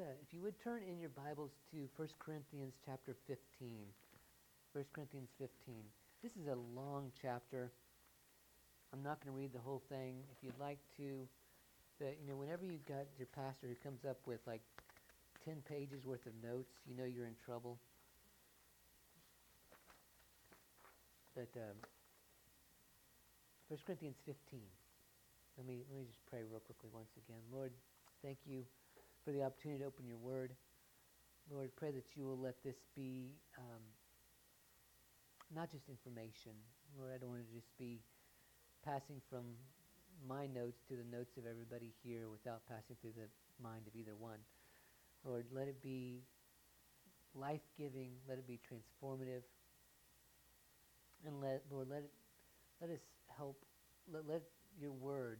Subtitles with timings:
[0.00, 3.36] if you would turn in your Bibles to 1 Corinthians chapter 15.
[4.72, 5.52] 1 Corinthians 15.
[6.22, 7.70] This is a long chapter.
[8.94, 10.24] I'm not going to read the whole thing.
[10.32, 11.28] If you'd like to,
[11.98, 14.62] but you know, whenever you've got your pastor who comes up with like
[15.44, 17.76] 10 pages worth of notes, you know you're in trouble.
[21.36, 21.76] But um,
[23.68, 24.64] 1 Corinthians 15.
[25.58, 27.44] Let me, let me just pray real quickly once again.
[27.52, 27.72] Lord,
[28.24, 28.64] thank you
[29.24, 30.52] for the opportunity to open your word.
[31.50, 33.82] Lord, pray that you will let this be um,
[35.54, 36.52] not just information.
[36.98, 38.00] Lord, I don't want to just be
[38.84, 39.44] passing from
[40.28, 43.28] my notes to the notes of everybody here without passing through the
[43.62, 44.38] mind of either one.
[45.24, 46.22] Lord, let it be
[47.34, 49.42] life giving, let it be transformative.
[51.26, 52.12] And let Lord, let it
[52.80, 53.00] let us
[53.36, 53.62] help
[54.10, 54.42] let, let
[54.80, 55.38] your word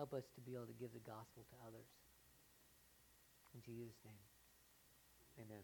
[0.00, 1.84] help us to be able to give the gospel to others.
[3.52, 4.24] In Jesus' name.
[5.44, 5.60] Amen.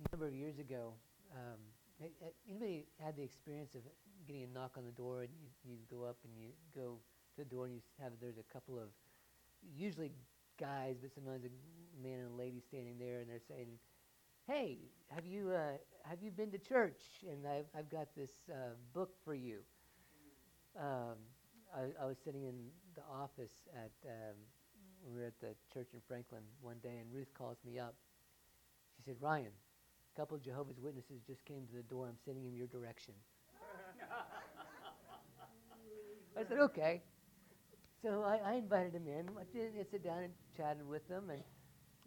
[0.00, 0.94] A number of years ago,
[1.36, 1.60] um,
[2.48, 3.82] anybody had the experience of
[4.26, 6.96] getting a knock on the door and you, you go up and you go
[7.36, 8.88] to the door and you have there's a couple of
[9.76, 10.12] usually
[10.58, 11.52] guys, but sometimes a
[12.02, 13.76] man and a lady standing there and they're saying,
[14.46, 14.78] "Hey,
[15.14, 15.76] have you uh,
[16.08, 17.02] have you been to church?
[17.28, 19.58] And I've I've got this uh, book for you."
[20.78, 21.18] Um,
[21.74, 22.54] I, I, was sitting in
[22.94, 24.36] the office at um,
[25.06, 27.94] we were at the church in Franklin one day, and Ruth calls me up.
[28.96, 32.06] She said, "Ryan, a couple of Jehovah's Witnesses just came to the door.
[32.08, 33.14] I'm sending them your direction."
[36.36, 37.02] I said, "Okay."
[38.02, 39.28] So I, I invited them in.
[39.38, 41.42] I did sit down and chatted with them, and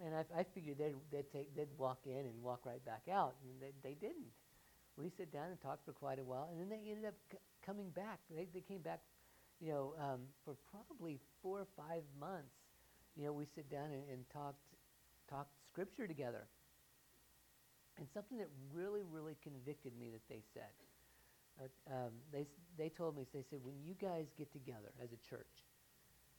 [0.04, 3.36] and I, I figured they'd they'd take they'd walk in and walk right back out,
[3.44, 4.32] and they they didn't.
[4.98, 7.38] We sat down and talked for quite a while, and then they ended up c-
[7.66, 8.20] coming back.
[8.30, 9.02] They they came back,
[9.62, 12.56] you know, um, for probably four or five months.
[13.16, 14.58] You know, we sit down and, and talked
[15.30, 16.48] talked scripture together.
[17.98, 20.74] And something that really really convicted me that they said.
[21.62, 25.30] Uh, um, they they told me they said when you guys get together as a
[25.30, 25.68] church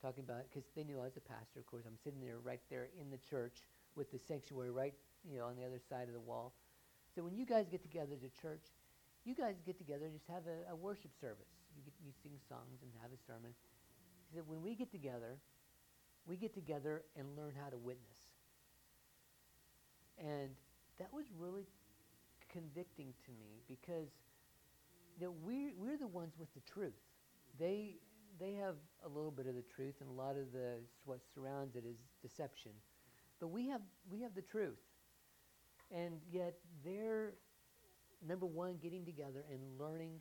[0.01, 1.61] talking about because they knew I was a pastor.
[1.61, 3.63] Of course, I'm sitting there right there in the church
[3.95, 6.53] with the sanctuary right, you know, on the other side of the wall.
[7.15, 8.65] So when you guys get together as a church,
[9.25, 11.62] you guys get together and just have a, a worship service.
[11.77, 13.55] You, get, you sing songs and have a sermon.
[14.31, 15.39] He said, when we get together,
[16.27, 18.21] we get together and learn how to witness.
[20.19, 20.51] And
[20.99, 21.67] that was really
[22.53, 24.09] convicting to me because
[25.19, 26.93] you know, we're, we're the ones with the truth.
[27.59, 27.97] They,
[28.39, 31.77] they have a little bit of the truth, and a lot of the what surrounds
[31.77, 32.73] it is deception.
[33.41, 34.79] But we have we have the truth,
[35.91, 36.55] and yet
[36.85, 37.35] they're
[38.27, 40.21] number one getting together and learning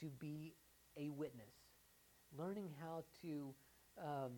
[0.00, 0.54] to be
[0.96, 1.52] a witness,
[2.38, 3.54] learning how to,
[3.98, 4.32] um,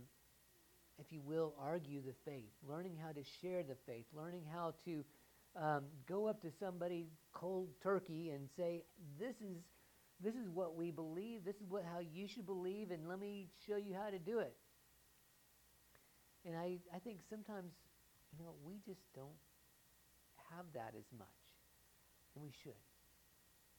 [0.99, 5.05] if you will, argue the faith, learning how to share the faith, learning how to
[5.61, 8.85] um, go up to somebody cold turkey and say,
[9.19, 9.63] "This is."
[10.23, 13.49] this is what we believe, this is what how you should believe, and let me
[13.67, 14.55] show you how to do it.
[16.47, 17.73] And I, I think sometimes,
[18.33, 19.41] you know, we just don't
[20.53, 21.45] have that as much.
[22.35, 22.79] And we should.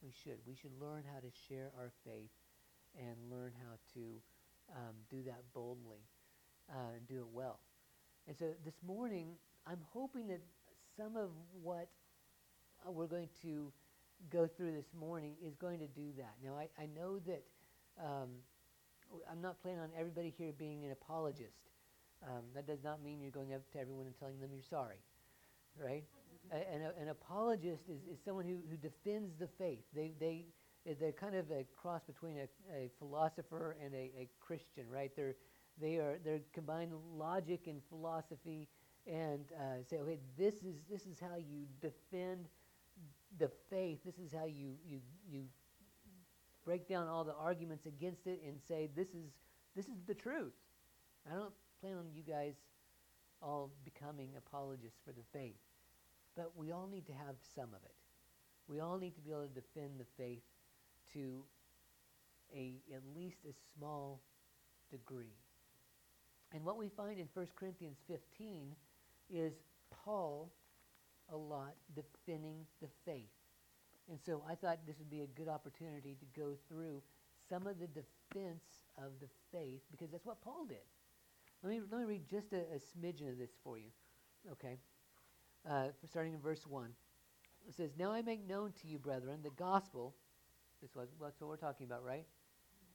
[0.02, 0.40] We should.
[0.46, 2.32] We should learn how to share our faith
[3.00, 4.00] and learn how to
[4.76, 6.04] um, do that boldly
[6.70, 7.60] uh, and do it well.
[8.28, 9.36] And so this morning,
[9.68, 10.42] I'm hoping that
[10.98, 11.30] some of
[11.62, 11.88] what
[12.88, 13.72] uh, we're going to
[14.32, 16.36] go through this morning is going to do that.
[16.44, 17.44] Now, I, I know that
[18.02, 18.30] um,
[19.30, 21.58] I'm not planning on everybody here being an apologist.
[22.24, 24.98] Um, that does not mean you're going up to everyone and telling them you're sorry,
[25.78, 26.04] right?
[26.52, 29.84] an, an apologist is, is someone who, who defends the faith.
[29.94, 30.46] They, they,
[30.94, 35.12] they're kind of a cross between a, a philosopher and a, a Christian, right?
[35.16, 35.36] They're,
[35.82, 38.68] they are, they're combine logic and philosophy
[39.08, 42.46] and uh, say, okay, this is, this is how you defend
[43.38, 45.44] the faith, this is how you, you, you
[46.64, 49.32] break down all the arguments against it and say, this is,
[49.76, 50.54] this is the truth.
[51.30, 52.54] I don't plan on you guys
[53.42, 55.58] all becoming apologists for the faith,
[56.36, 57.94] but we all need to have some of it.
[58.68, 60.42] We all need to be able to defend the faith
[61.16, 61.44] to
[62.56, 64.22] a at least a small
[64.92, 65.34] degree.
[66.54, 68.76] And what we find in 1 Corinthians 15
[69.34, 69.54] is
[69.92, 70.52] Paul
[71.32, 73.32] a lot defending the faith.
[74.10, 77.02] And so I thought this would be a good opportunity to go through
[77.50, 78.64] some of the defense
[78.98, 80.78] of the faith because that's what Paul did.
[81.64, 83.90] Let me, let me read just a, a smidgen of this for you.
[84.52, 84.78] Okay?
[85.68, 86.90] Uh, starting in verse 1.
[87.68, 90.14] It says, Now I make known to you, brethren, the gospel.
[90.82, 92.26] This was, that's what we're talking about, right?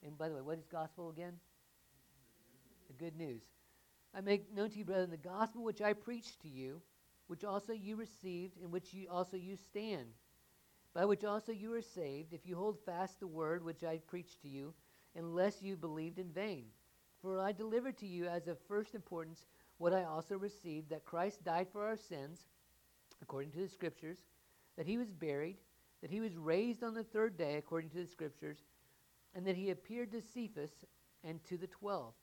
[0.04, 1.34] And by the way, what is gospel again?
[2.88, 3.42] The good news.
[4.14, 6.80] I make known to you, brethren, the gospel which I preached to you,
[7.28, 10.06] which also you received, in which you also you stand,
[10.94, 14.42] by which also you are saved, if you hold fast the word which I preached
[14.42, 14.74] to you,
[15.14, 16.64] unless you believed in vain.
[17.22, 19.46] For I delivered to you as of first importance
[19.78, 22.40] what I also received, that Christ died for our sins,
[23.22, 24.18] according to the Scriptures,
[24.76, 25.56] that he was buried,
[26.00, 28.58] that he was raised on the third day, according to the Scriptures,
[29.34, 30.70] and that he appeared to Cephas
[31.24, 32.14] and to the twelve.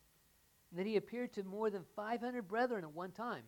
[0.72, 3.44] And that he appeared to more than 500 brethren at one time,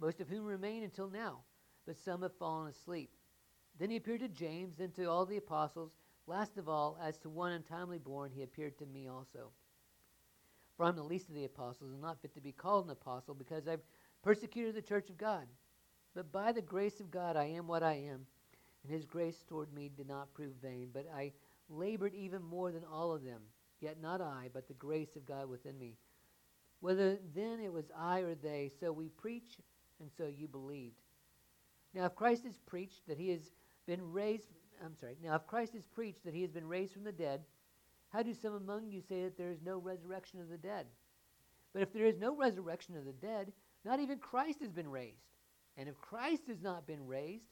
[0.00, 1.38] most of whom remain until now,
[1.86, 3.10] but some have fallen asleep.
[3.78, 5.92] Then he appeared to James, and to all the apostles.
[6.26, 9.50] Last of all, as to one untimely born, he appeared to me also.
[10.76, 13.34] For I'm the least of the apostles, and not fit to be called an apostle,
[13.34, 13.82] because I've
[14.22, 15.46] persecuted the church of God.
[16.14, 18.26] But by the grace of God, I am what I am,
[18.82, 20.88] and his grace toward me did not prove vain.
[20.92, 21.32] But I
[21.68, 23.40] labored even more than all of them.
[23.80, 25.96] Yet not I, but the grace of God within me.
[26.80, 29.58] Whether then it was I or they, so we preach,
[30.00, 31.00] and so you believed.
[31.94, 33.52] Now, if Christ is preached that he has
[33.86, 34.48] been raised,
[34.84, 37.42] I'm sorry, now if Christ is preached that he has been raised from the dead,
[38.10, 40.86] how do some among you say that there is no resurrection of the dead?
[41.72, 43.52] But if there is no resurrection of the dead,
[43.84, 45.24] not even Christ has been raised.
[45.76, 47.46] And if Christ has not been raised,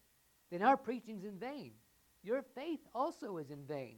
[0.51, 1.73] then our preaching's in vain.
[2.23, 3.97] Your faith also is in vain.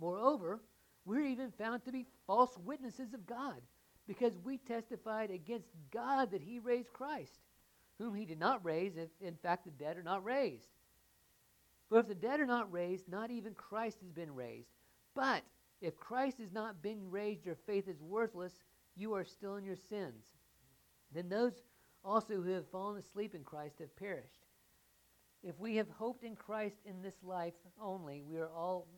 [0.00, 0.60] Moreover,
[1.04, 3.60] we're even found to be false witnesses of God,
[4.06, 7.38] because we testified against God that he raised Christ,
[7.98, 10.68] whom he did not raise, if in fact the dead are not raised.
[11.88, 14.70] For if the dead are not raised, not even Christ has been raised.
[15.14, 15.42] But
[15.80, 18.52] if Christ has not been raised, your faith is worthless,
[18.96, 20.24] you are still in your sins.
[21.12, 21.52] Then those
[22.04, 24.45] also who have fallen asleep in Christ have perished.
[25.46, 28.88] If we have hoped in Christ in this life only, we are all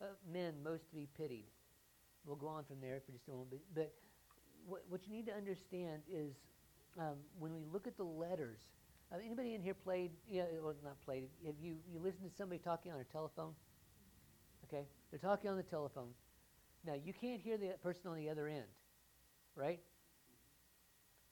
[0.00, 1.46] uh, men most to be pitied.
[2.24, 3.50] We'll go on from there for just a moment.
[3.50, 3.92] But, but
[4.64, 6.34] what, what you need to understand is
[7.00, 8.60] um, when we look at the letters,
[9.12, 12.60] uh, anybody in here played, yeah, well, not played, have you, you listened to somebody
[12.60, 13.54] talking on a telephone?
[14.68, 14.84] Okay?
[15.10, 16.10] They're talking on the telephone.
[16.86, 18.70] Now, you can't hear the person on the other end,
[19.56, 19.80] right?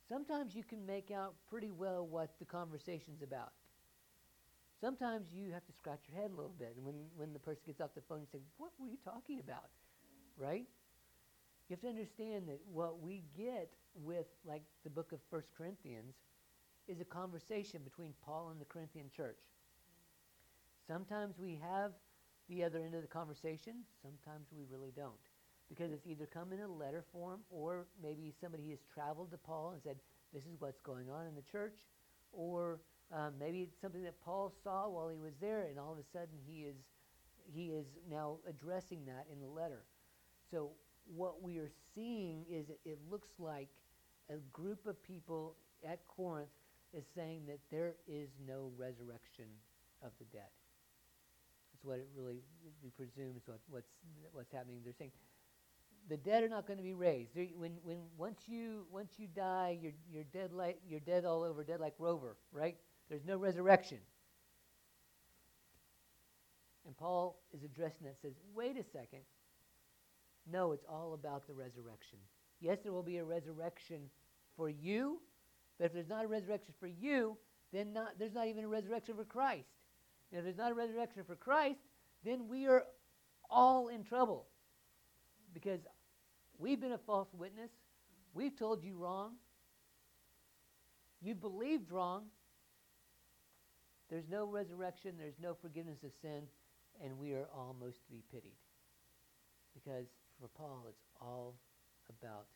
[0.09, 3.53] Sometimes you can make out pretty well what the conversation's about.
[4.81, 6.75] Sometimes you have to scratch your head a little bit.
[6.77, 9.41] And when, when the person gets off the phone, you say, What were you talking
[9.41, 9.71] about?
[10.37, 10.67] Right?
[11.69, 16.15] You have to understand that what we get with, like, the book of First Corinthians
[16.87, 19.41] is a conversation between Paul and the Corinthian church.
[20.87, 21.93] Sometimes we have
[22.49, 25.13] the other end of the conversation, sometimes we really don't.
[25.69, 29.73] Because it's either come in a letter form or maybe somebody has traveled to Paul
[29.73, 29.97] and said,
[30.33, 31.79] This is what's going on in the church,
[32.31, 32.79] or
[33.13, 36.05] um, maybe it's something that Paul saw while he was there, and all of a
[36.13, 36.77] sudden he is
[37.53, 39.85] he is now addressing that in the letter.
[40.51, 40.71] So
[41.15, 43.69] what we are seeing is it, looks like
[44.29, 45.55] a group of people
[45.89, 46.49] at Corinth
[46.93, 49.45] is saying that there is no resurrection
[50.03, 50.51] of the dead.
[51.73, 52.41] That's what it really
[52.83, 53.91] we presume is what, what's
[54.33, 54.81] what's happening.
[54.83, 55.13] They're saying
[56.09, 57.35] the dead are not going to be raised.
[57.35, 61.43] They're, when when once you once you die, you're you're dead like you're dead all
[61.43, 62.77] over, dead like Rover, right?
[63.09, 63.99] There's no resurrection.
[66.87, 69.21] And Paul is addressing that says, wait a second.
[70.51, 72.19] No, it's all about the resurrection.
[72.61, 74.03] Yes, there will be a resurrection
[74.57, 75.21] for you,
[75.79, 77.37] but if there's not a resurrection for you,
[77.73, 79.69] then not, there's not even a resurrection for Christ.
[80.31, 81.81] And if there's not a resurrection for Christ,
[82.25, 82.85] then we are
[83.51, 84.47] all in trouble.
[85.53, 85.81] Because
[86.59, 87.71] we've been a false witness.
[88.33, 89.33] We've told you wrong.
[91.21, 92.25] You believed wrong.
[94.11, 96.43] There's no resurrection, there's no forgiveness of sin,
[97.03, 98.59] and we are all most to be pitied.
[99.75, 100.07] Because
[100.41, 101.55] for Paul, it's all
[102.09, 102.47] about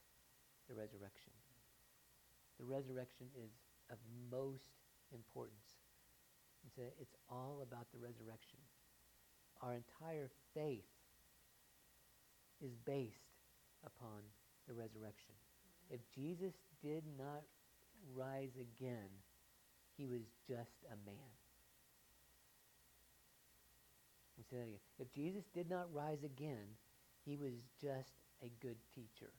[0.69, 1.33] the resurrection.
[2.59, 3.51] The resurrection is
[3.91, 3.99] of
[4.31, 4.71] most
[5.13, 5.75] importance.
[6.67, 8.59] It's, a, it's all about the resurrection.
[9.63, 10.89] Our entire faith
[12.63, 13.35] is based
[13.85, 14.23] upon
[14.69, 15.35] the resurrection.
[15.91, 17.43] If Jesus did not
[18.15, 19.09] rise again,
[19.97, 21.33] he was just a man.
[24.39, 24.81] Let say that again.
[24.99, 26.77] If Jesus did not rise again,
[27.25, 29.31] he was just a good teacher.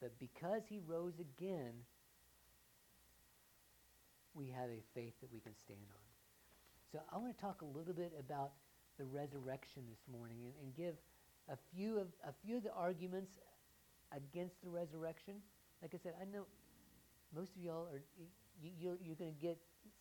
[0.00, 1.72] But because he rose again,
[4.34, 6.04] we have a faith that we can stand on.
[6.92, 8.52] So I want to talk a little bit about
[8.98, 10.94] the resurrection this morning and, and give
[11.50, 13.38] a few of a few of the arguments
[14.12, 15.34] against the resurrection.
[15.82, 16.46] Like I said, I know
[17.34, 18.02] most of y'all are
[18.62, 19.58] you, you're, you're going to get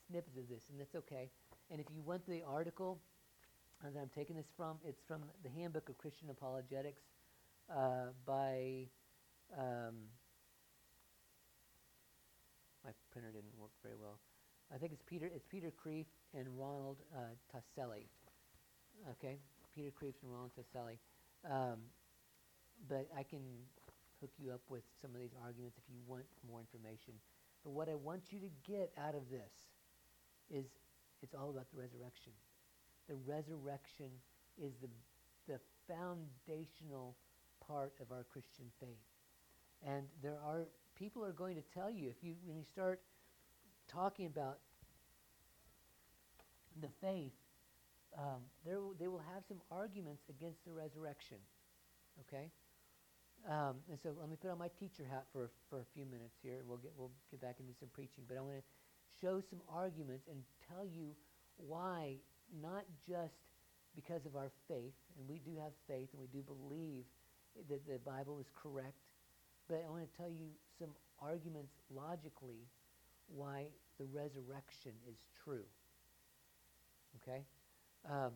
[0.07, 1.29] snippets of this, and that's okay.
[1.71, 2.99] And if you want the article
[3.83, 7.01] that I'm taking this from, it's from the Handbook of Christian Apologetics
[7.69, 8.87] uh, by
[9.57, 9.95] um,
[12.83, 14.19] my printer didn't work very well.
[14.73, 15.29] I think it's Peter.
[15.33, 17.57] It's Peter Kreeft and Ronald uh.
[19.11, 19.37] Okay,
[19.75, 20.97] Peter Kreeft and Ronald Tacelli.
[21.49, 21.79] Um,
[22.87, 23.41] but I can
[24.21, 27.13] hook you up with some of these arguments if you want more information.
[27.63, 29.51] But what I want you to get out of this
[30.49, 30.65] is
[31.23, 32.33] it's all about the resurrection.
[33.07, 34.11] The resurrection
[34.61, 34.89] is the,
[35.47, 37.15] the foundational
[37.65, 39.07] part of our Christian faith.
[39.87, 43.01] And there are people are going to tell you if you when you start
[43.87, 44.59] talking about
[46.81, 47.33] the faith,
[48.17, 51.37] um, they will have some arguments against the resurrection.
[52.27, 52.51] Okay,
[53.49, 56.35] um, and so let me put on my teacher hat for for a few minutes
[56.41, 58.23] here, and we'll get we'll get back into some preaching.
[58.27, 58.63] But I want to
[59.19, 60.39] show some arguments and
[60.69, 61.15] tell you
[61.57, 62.15] why
[62.61, 63.33] not just
[63.95, 67.03] because of our faith, and we do have faith and we do believe
[67.69, 68.97] that the Bible is correct,
[69.69, 70.89] but I want to tell you some
[71.21, 72.65] arguments logically
[73.27, 73.65] why
[73.99, 75.65] the resurrection is true.
[77.21, 77.41] Okay?
[78.09, 78.31] Um,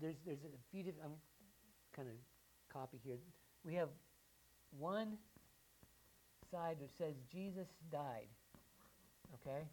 [0.00, 1.18] there's, there's a few different, I'm
[1.94, 2.14] kind of
[2.72, 3.16] copy here.
[3.64, 3.88] We have
[4.78, 5.18] one
[6.50, 8.28] side that says Jesus died.
[9.34, 9.64] Okay?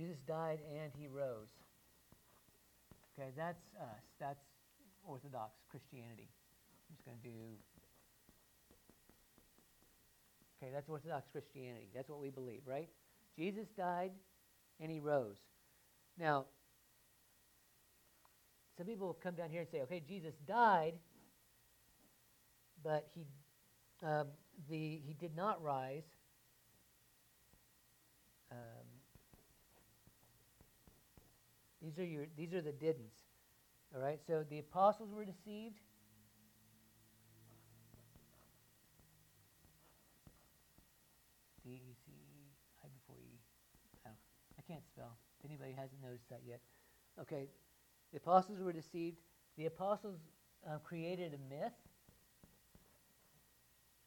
[0.00, 1.52] Jesus died and he rose.
[3.12, 4.02] Okay, that's us.
[4.18, 4.40] That's
[5.04, 6.30] Orthodox Christianity.
[6.88, 7.36] I'm just going to do.
[10.56, 11.88] Okay, that's Orthodox Christianity.
[11.94, 12.88] That's what we believe, right?
[13.36, 14.12] Jesus died
[14.80, 15.36] and he rose.
[16.18, 16.46] Now,
[18.78, 20.94] some people will come down here and say, okay, Jesus died,
[22.82, 23.26] but he,
[24.02, 24.28] um,
[24.70, 26.04] the, he did not rise.
[28.50, 28.89] Um,
[31.82, 33.24] these are your these are the didn'ts.
[33.94, 34.20] All right.
[34.26, 35.80] So the apostles were deceived.
[41.64, 42.12] D E C
[42.84, 43.38] I before E.
[44.06, 45.16] I, can't spell.
[45.38, 46.60] If anybody hasn't noticed that yet.
[47.20, 47.48] Okay.
[48.12, 49.16] The apostles were deceived.
[49.56, 50.18] The apostles
[50.68, 51.72] uh, created a myth.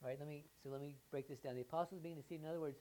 [0.02, 0.18] All right.
[0.20, 1.56] Let me so let me break this down.
[1.56, 2.44] The apostles being deceived.
[2.44, 2.78] In other words,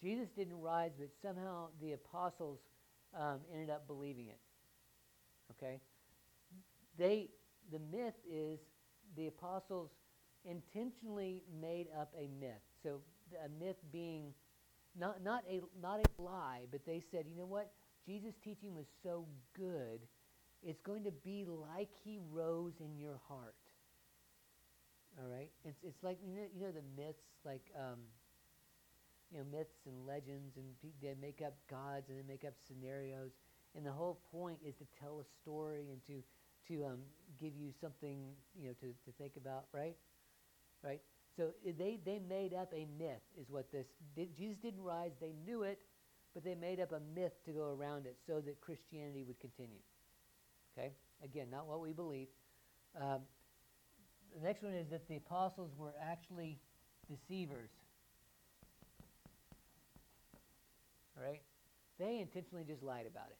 [0.00, 2.60] Jesus didn't rise, but somehow the apostles
[3.18, 4.38] um, ended up believing it.
[5.52, 5.80] Okay?
[6.98, 7.30] They,
[7.72, 8.58] the myth is
[9.16, 9.90] the apostles
[10.44, 12.62] intentionally made up a myth.
[12.82, 13.00] So
[13.44, 14.32] a myth being
[14.98, 17.72] not, not, a, not a lie, but they said, you know what?
[18.06, 20.00] Jesus' teaching was so good,
[20.62, 23.54] it's going to be like he rose in your heart.
[25.18, 25.50] All right?
[25.64, 28.00] It's, it's like, you know, you know the myths, like, um,
[29.34, 30.66] you know, myths and legends, and
[31.02, 33.32] they make up gods and they make up scenarios.
[33.74, 36.22] And the whole point is to tell a story and to
[36.68, 37.00] to um,
[37.38, 39.96] give you something you know to, to think about, right?
[40.82, 41.00] Right.
[41.36, 43.86] So they they made up a myth, is what this.
[44.14, 45.80] Did, Jesus didn't rise; they knew it,
[46.32, 49.82] but they made up a myth to go around it so that Christianity would continue.
[50.78, 50.92] Okay.
[51.24, 52.28] Again, not what we believe.
[53.00, 53.20] Um,
[54.36, 56.58] the next one is that the apostles were actually
[57.08, 57.70] deceivers.
[61.16, 61.42] All right?
[61.98, 63.38] They intentionally just lied about it.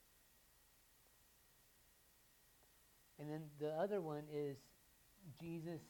[3.20, 4.56] And then the other one is
[5.40, 5.80] Jesus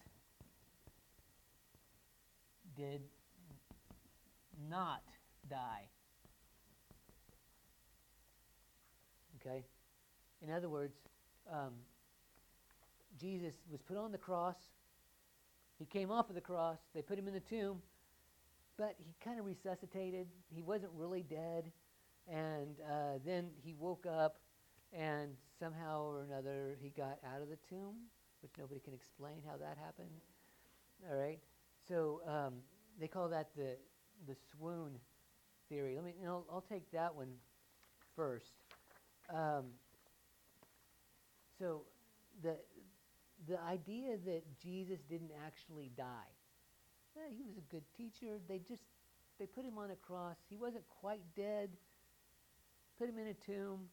[2.77, 3.03] did
[4.69, 5.03] not
[5.49, 5.89] die.
[9.41, 9.65] Okay?
[10.43, 10.95] In other words,
[11.51, 11.73] um,
[13.19, 14.57] Jesus was put on the cross.
[15.79, 16.79] He came off of the cross.
[16.95, 17.83] They put him in the tomb
[18.79, 20.27] but he kind of resuscitated.
[20.55, 21.71] He wasn't really dead.
[22.31, 24.39] And uh, then he woke up,
[24.93, 27.95] and somehow or another he got out of the tomb,
[28.41, 30.09] which nobody can explain how that happened.
[31.11, 31.39] All right.
[31.87, 32.55] So um,
[32.99, 33.77] they call that the
[34.27, 34.93] the swoon
[35.69, 35.97] theory.
[35.97, 36.15] Let me.
[36.19, 37.29] You know, I'll take that one
[38.17, 38.53] first.
[39.31, 39.67] Um,
[41.59, 41.83] so
[42.43, 42.57] the
[43.47, 46.34] the idea that Jesus didn't actually die
[47.17, 48.39] yeah, he was a good teacher.
[48.49, 48.83] They just
[49.39, 50.37] they put him on a cross.
[50.49, 51.71] He wasn't quite dead.
[52.99, 53.89] Put him in a tomb.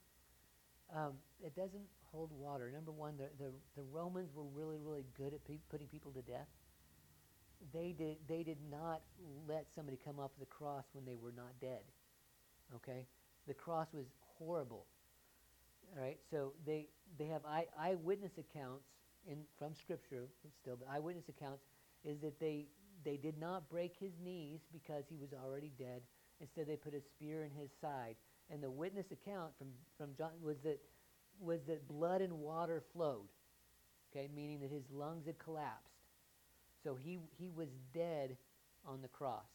[0.95, 1.13] Um,
[1.43, 2.69] it doesn't hold water.
[2.71, 6.21] Number one, the, the, the Romans were really, really good at pe- putting people to
[6.21, 6.47] death.
[7.73, 9.01] They did, they did not
[9.47, 11.81] let somebody come off the cross when they were not dead.
[12.75, 13.05] Okay?
[13.47, 14.05] The cross was
[14.37, 14.85] horrible.
[15.95, 16.17] All right?
[16.29, 16.87] So they,
[17.17, 18.85] they have eye, eyewitness accounts
[19.27, 20.27] in, from Scripture,
[20.61, 21.63] still, but eyewitness accounts
[22.03, 22.65] is that they,
[23.03, 26.01] they did not break his knees because he was already dead.
[26.39, 28.15] Instead, they put a spear in his side.
[28.49, 29.67] And the witness account from,
[29.97, 30.79] from John was that,
[31.39, 33.29] was that blood and water flowed,
[34.11, 35.93] okay, meaning that his lungs had collapsed.
[36.83, 38.37] So he, he was dead
[38.85, 39.45] on the cross.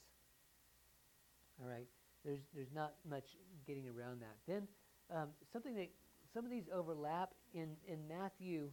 [1.60, 1.86] All right,
[2.24, 3.24] there's there's not much
[3.66, 4.36] getting around that.
[4.46, 4.68] Then
[5.14, 5.88] um, something that
[6.34, 8.68] some of these overlap in in Matthew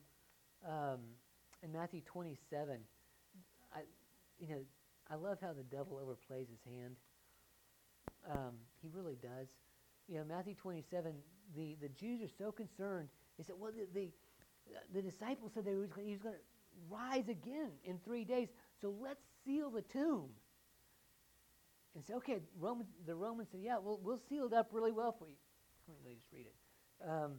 [0.68, 1.00] um,
[1.64, 2.78] in Matthew 27.
[3.74, 3.80] I
[4.40, 4.62] you know
[5.10, 6.96] I love how the devil overplays his hand.
[8.30, 9.50] Um, he really does.
[10.08, 11.14] You know, Matthew 27,
[11.56, 13.10] the, the Jews are so concerned.
[13.38, 14.10] They said, well, the, the,
[14.94, 16.42] the disciples said they was, he was going to
[16.90, 18.50] rise again in three days,
[18.82, 20.30] so let's seal the tomb.
[21.96, 25.16] And say, okay, Roman, the Romans said, yeah, we'll, we'll seal it up really well
[25.18, 25.36] for you.
[25.88, 27.08] Let me just read it.
[27.08, 27.34] Um,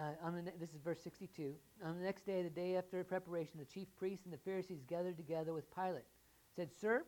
[0.00, 1.54] Uh, on the ne- this is verse 62.
[1.84, 5.18] On the next day, the day after preparation, the chief priests and the Pharisees gathered
[5.18, 6.06] together with Pilate.
[6.56, 7.04] Said, Sir,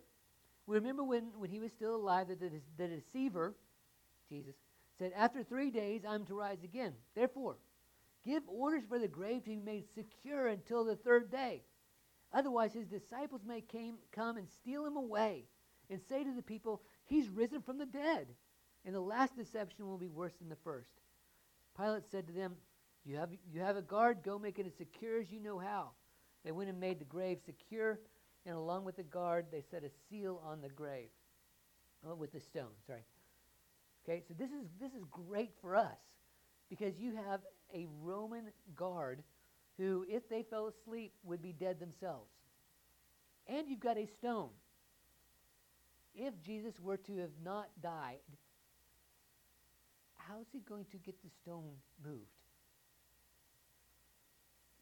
[0.67, 3.55] we remember when, when he was still alive that the, the deceiver,
[4.29, 4.55] Jesus,
[4.99, 6.93] said, After three days I'm to rise again.
[7.15, 7.57] Therefore,
[8.27, 11.63] give orders for the grave to be made secure until the third day.
[12.31, 15.45] Otherwise, his disciples may came, come and steal him away
[15.89, 18.27] and say to the people, He's risen from the dead.
[18.85, 20.91] And the last deception will be worse than the first.
[21.77, 22.57] Pilate said to them,
[23.05, 25.91] you have, you have a guard, go make it as secure as you know how.
[26.45, 28.01] They went and made the grave secure,
[28.47, 31.09] and along with the guard, they set a seal on the grave.
[32.07, 33.05] Oh, with the stone, sorry.
[34.05, 35.99] Okay, so this is, this is great for us
[36.69, 37.41] because you have
[37.75, 38.45] a Roman
[38.75, 39.23] guard
[39.79, 42.31] who, if they fell asleep, would be dead themselves.
[43.47, 44.51] And you've got a stone.
[46.15, 48.19] If Jesus were to have not died,
[50.17, 51.73] how's he going to get the stone
[52.05, 52.42] moved?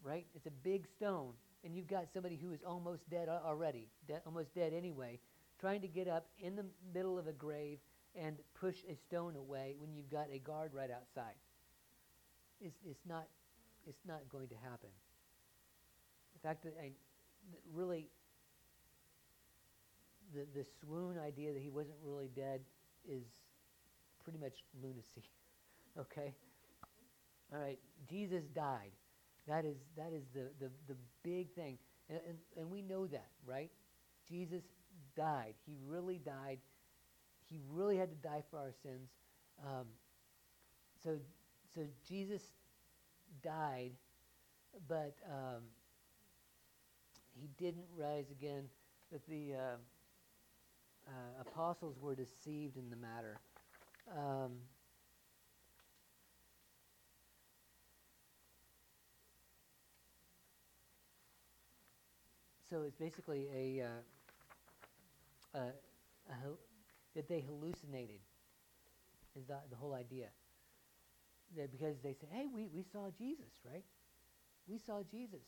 [0.03, 0.25] Right?
[0.35, 4.53] It's a big stone, and you've got somebody who is almost dead already, de- almost
[4.55, 5.19] dead anyway,
[5.59, 7.79] trying to get up in the middle of a grave
[8.15, 11.35] and push a stone away when you've got a guard right outside.
[12.59, 13.27] It's, it's, not,
[13.87, 14.89] it's not going to happen.
[16.35, 16.91] In fact, I,
[17.73, 18.07] really,
[20.33, 22.61] the, the swoon idea that he wasn't really dead
[23.07, 23.23] is
[24.23, 25.29] pretty much lunacy.
[25.99, 26.33] okay?
[27.53, 28.91] All right, Jesus died.
[29.47, 31.77] That is, that is the, the, the big thing.
[32.09, 33.71] And, and, and we know that, right?
[34.29, 34.63] Jesus
[35.15, 35.53] died.
[35.65, 36.59] He really died.
[37.49, 39.09] He really had to die for our sins.
[39.65, 39.87] Um,
[41.03, 41.17] so,
[41.75, 42.41] so Jesus
[43.43, 43.91] died,
[44.87, 45.63] but um,
[47.39, 48.63] he didn't rise again.
[49.11, 49.77] That the uh,
[51.07, 53.35] uh, apostles were deceived in the matter.
[54.15, 54.51] Um,
[62.71, 65.59] so it's basically a, uh,
[67.15, 68.23] that they hallucinated
[69.35, 70.27] is the, the whole idea.
[71.57, 73.83] That because they say, hey, we, we saw Jesus, right?
[74.67, 75.43] We saw Jesus.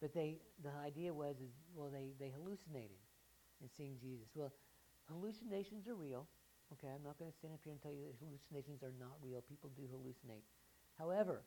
[0.00, 3.00] But they the idea was is well they, they hallucinated
[3.60, 4.28] in seeing Jesus.
[4.34, 4.52] Well,
[5.10, 6.26] hallucinations are real.
[6.74, 9.16] Okay, I'm not going to stand up here and tell you that hallucinations are not
[9.22, 9.42] real.
[9.48, 10.44] People do hallucinate.
[10.98, 11.42] However,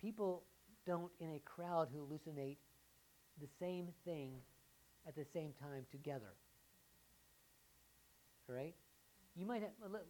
[0.00, 0.44] people
[0.86, 2.56] don't, in a crowd, hallucinate
[3.40, 4.32] the same thing
[5.06, 6.34] at the same time together.
[8.48, 8.74] All right?
[9.34, 10.02] You might have, let,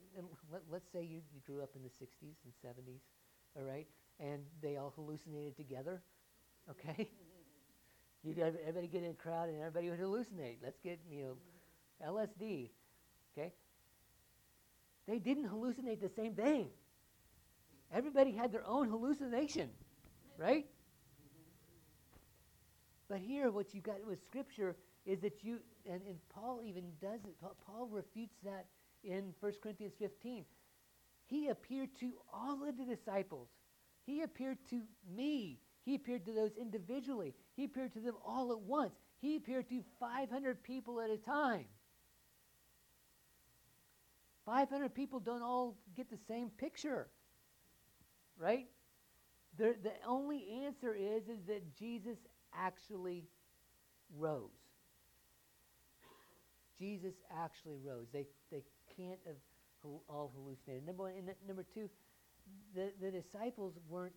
[0.50, 3.00] let, let's say you, you grew up in the 60s and 70s,
[3.56, 3.86] all right?
[4.18, 6.02] And they all hallucinated together,
[6.70, 7.08] okay?
[8.24, 10.56] you everybody get in a crowd and everybody would hallucinate.
[10.62, 11.36] Let's get, you know,
[12.04, 12.70] LSD,
[13.36, 13.52] okay?
[15.06, 16.68] They didn't hallucinate the same thing.
[17.94, 19.68] Everybody had their own hallucination
[20.38, 20.66] right?
[23.08, 27.20] But here, what you got with Scripture is that you, and, and Paul even does
[27.24, 27.34] it,
[27.66, 28.66] Paul refutes that
[29.04, 30.44] in 1 Corinthians 15.
[31.26, 33.48] He appeared to all of the disciples.
[34.06, 34.82] He appeared to
[35.14, 35.58] me.
[35.84, 37.34] He appeared to those individually.
[37.56, 38.94] He appeared to them all at once.
[39.20, 41.66] He appeared to 500 people at a time.
[44.44, 47.08] 500 people don't all get the same picture,
[48.36, 48.66] right?
[49.58, 52.16] The, the only answer is, is that Jesus
[52.54, 53.24] actually
[54.18, 54.48] rose.
[56.78, 58.06] Jesus actually rose.
[58.12, 58.62] They, they
[58.96, 59.36] can't have
[60.08, 60.86] all hallucinated.
[60.86, 61.88] Number one, and number two,
[62.74, 64.14] the, the disciples weren't,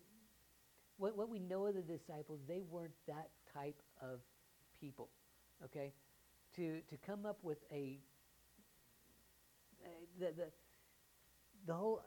[0.97, 4.19] what, what we know of the disciples, they weren't that type of
[4.79, 5.09] people.
[5.65, 5.91] Okay?
[6.55, 7.99] To, to come up with a,
[9.83, 10.47] a the, the,
[11.67, 12.01] the whole,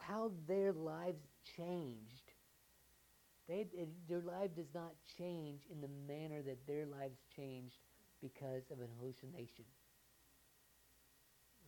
[0.00, 1.22] how their lives
[1.56, 2.21] changed
[3.48, 3.66] they,
[4.08, 7.76] their life does not change in the manner that their lives changed
[8.20, 9.64] because of an hallucination.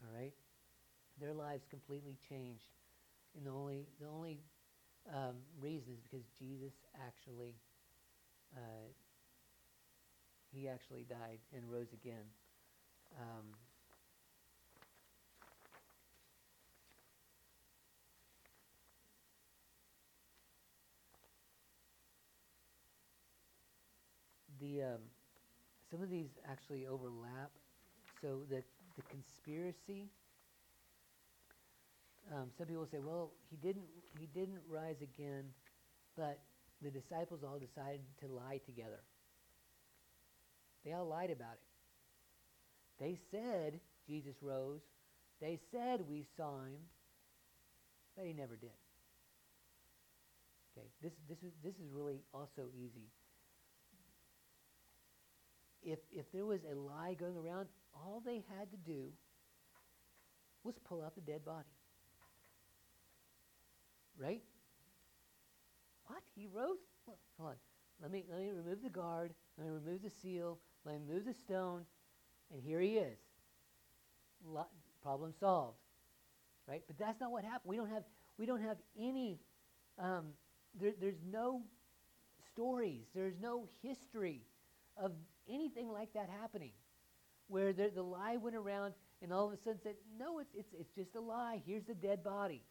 [0.02, 0.32] All All right,
[1.20, 2.70] their lives completely changed,
[3.37, 4.40] and the only the only
[5.12, 6.72] um, reason is because Jesus
[7.06, 7.56] actually
[8.56, 8.88] uh,
[10.52, 12.24] he actually died and rose again.
[13.18, 13.54] Um,
[24.64, 25.00] the um,
[25.90, 27.50] some of these actually overlap.
[28.20, 28.62] So the
[28.96, 30.09] the conspiracy.
[32.33, 33.85] Um, some people say, well, he didn't
[34.18, 35.44] he didn't rise again,
[36.16, 36.38] but
[36.83, 39.00] the disciples all decided to lie together.
[40.85, 41.68] They all lied about it.
[43.00, 44.81] They said Jesus rose.
[45.40, 46.81] They said we saw him,
[48.16, 48.70] but he never did.
[50.72, 53.11] Okay, this this is this is really also easy
[55.84, 59.08] if, if there was a lie going around, all they had to do
[60.62, 61.68] was pull out the dead body.
[64.18, 64.42] Right?
[66.06, 66.22] What?
[66.34, 66.78] He rose?
[67.06, 67.56] Well, hold on.
[68.00, 69.34] Let me, let me remove the guard.
[69.58, 70.58] Let me remove the seal.
[70.84, 71.82] Let me remove the stone.
[72.52, 73.18] And here he is.
[74.46, 74.66] Lo-
[75.02, 75.78] problem solved.
[76.66, 76.82] Right?
[76.86, 77.68] But that's not what happened.
[77.70, 78.04] We don't have,
[78.38, 79.38] we don't have any,
[79.98, 80.28] um,
[80.80, 81.62] there, there's no
[82.52, 83.04] stories.
[83.14, 84.42] There's no history
[84.96, 85.12] of
[85.48, 86.72] anything like that happening,
[87.48, 90.68] where the, the lie went around and all of a sudden said, no, it's, it's,
[90.78, 91.62] it's just a lie.
[91.66, 92.62] Here's the dead body.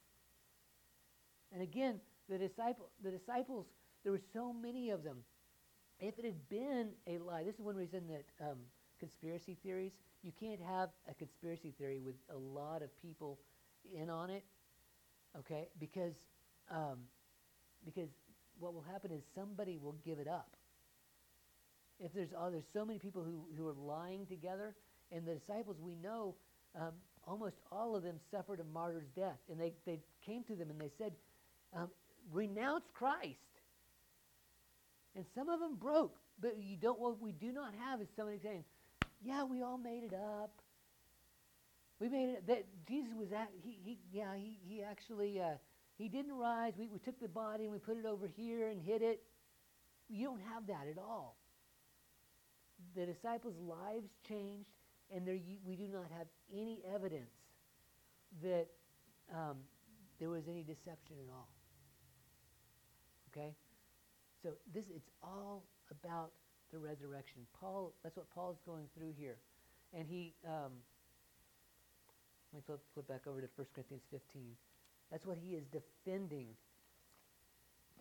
[1.52, 3.66] And again, the, disciple, the disciples,
[4.04, 5.18] there were so many of them.
[6.00, 8.58] If it had been a lie, this is one reason that um,
[9.00, 13.40] conspiracy theories, you can't have a conspiracy theory with a lot of people
[13.94, 14.44] in on it,
[15.40, 15.70] okay?
[15.80, 16.14] Because,
[16.72, 17.00] um,
[17.86, 18.10] because
[18.60, 20.56] what will happen is somebody will give it up
[22.04, 24.76] if there's oh, there's so many people who, who are lying together,
[25.12, 26.36] and the disciples we know
[26.76, 26.92] um,
[27.28, 30.80] almost all of them suffered a martyr's death, and they, they came to them and
[30.80, 31.14] they said,
[31.76, 31.90] um,
[32.32, 33.38] renounce Christ.
[35.16, 37.00] And some of them broke, but you don't.
[37.00, 38.64] What we do not have is somebody saying,
[39.24, 40.52] "Yeah, we all made it up.
[42.00, 43.50] We made it." That Jesus was at.
[43.64, 45.58] He, he yeah he he actually uh,
[46.00, 46.74] he didn't rise.
[46.80, 49.22] We we took the body and we put it over here and hid it.
[50.10, 51.38] You don't have that at all
[52.96, 54.70] the disciples' lives changed,
[55.14, 55.26] and
[55.66, 57.32] we do not have any evidence
[58.42, 58.68] that
[59.34, 59.58] um,
[60.20, 61.50] there was any deception at all.
[63.32, 63.54] Okay?
[64.42, 66.32] So this it's all about
[66.72, 67.46] the resurrection.
[67.60, 69.38] Paul, that's what Paul's going through here.
[69.94, 70.74] And he, um,
[72.52, 74.42] let me flip, flip back over to 1 Corinthians 15.
[75.12, 76.48] That's what he is defending.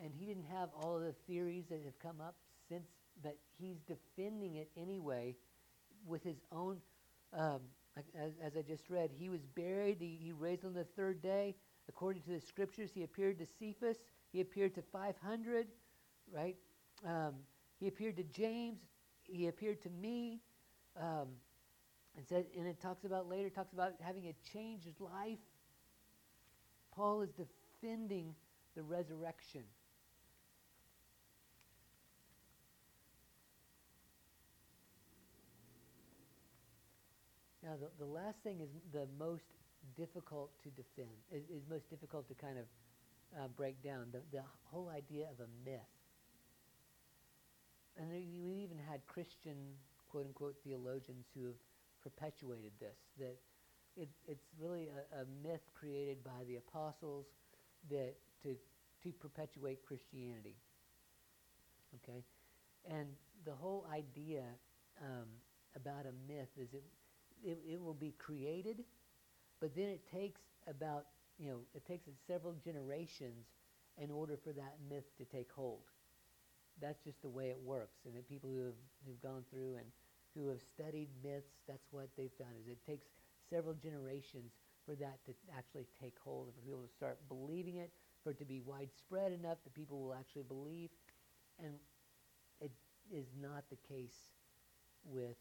[0.03, 2.35] And he didn't have all of the theories that have come up
[2.69, 2.89] since
[3.23, 5.37] but he's defending it anyway
[6.07, 6.79] with his own,
[7.33, 7.61] um,
[7.97, 11.55] as, as, I just read, he was buried, he, he raised on the third day.
[11.89, 13.99] According to the scriptures, he appeared to Cephas,
[14.33, 15.67] he appeared to 500,
[16.33, 16.57] right?
[17.05, 17.35] Um,
[17.79, 18.79] he appeared to James,
[19.25, 20.41] he appeared to me.
[20.97, 21.29] Um,
[22.17, 25.39] and said, and it talks about later, talks about having a changed life.
[26.95, 28.35] Paul is defending
[28.77, 29.63] the resurrection.
[37.73, 39.49] Now, the, the last thing is the most
[39.97, 42.67] difficult to defend, is, is most difficult to kind of
[43.33, 45.81] uh, break down the, the whole idea of a myth.
[47.97, 49.57] And we even had Christian,
[50.11, 51.61] quote unquote, theologians who have
[52.03, 53.37] perpetuated this, that
[53.97, 57.25] it, it's really a, a myth created by the apostles
[57.89, 58.55] that to,
[59.03, 60.57] to perpetuate Christianity.
[62.05, 62.23] Okay?
[62.91, 63.09] And
[63.47, 64.43] the whole idea
[65.01, 65.29] um,
[65.75, 66.85] about a myth is it
[67.45, 68.85] it, it will be created,
[69.61, 71.07] but then it takes about,
[71.39, 73.47] you know, it takes several generations
[73.99, 75.83] in order for that myth to take hold.
[76.81, 77.99] That's just the way it works.
[78.07, 79.87] And the people who have who've gone through and
[80.35, 83.07] who have studied myths, that's what they've found is it takes
[83.51, 84.53] several generations
[84.87, 87.91] for that to actually take hold and for people to start believing it,
[88.25, 90.91] for it to be widespread enough that people will actually believe.
[91.63, 91.75] And
[92.61, 92.73] it
[93.13, 94.17] is not the case
[95.05, 95.37] with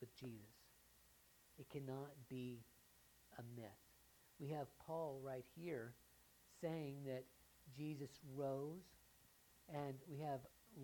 [0.00, 0.55] with Jesus.
[1.58, 2.60] It cannot be
[3.38, 3.66] a myth.
[4.38, 5.94] We have Paul right here
[6.60, 7.24] saying that
[7.76, 8.84] Jesus rose,
[9.72, 10.40] and we have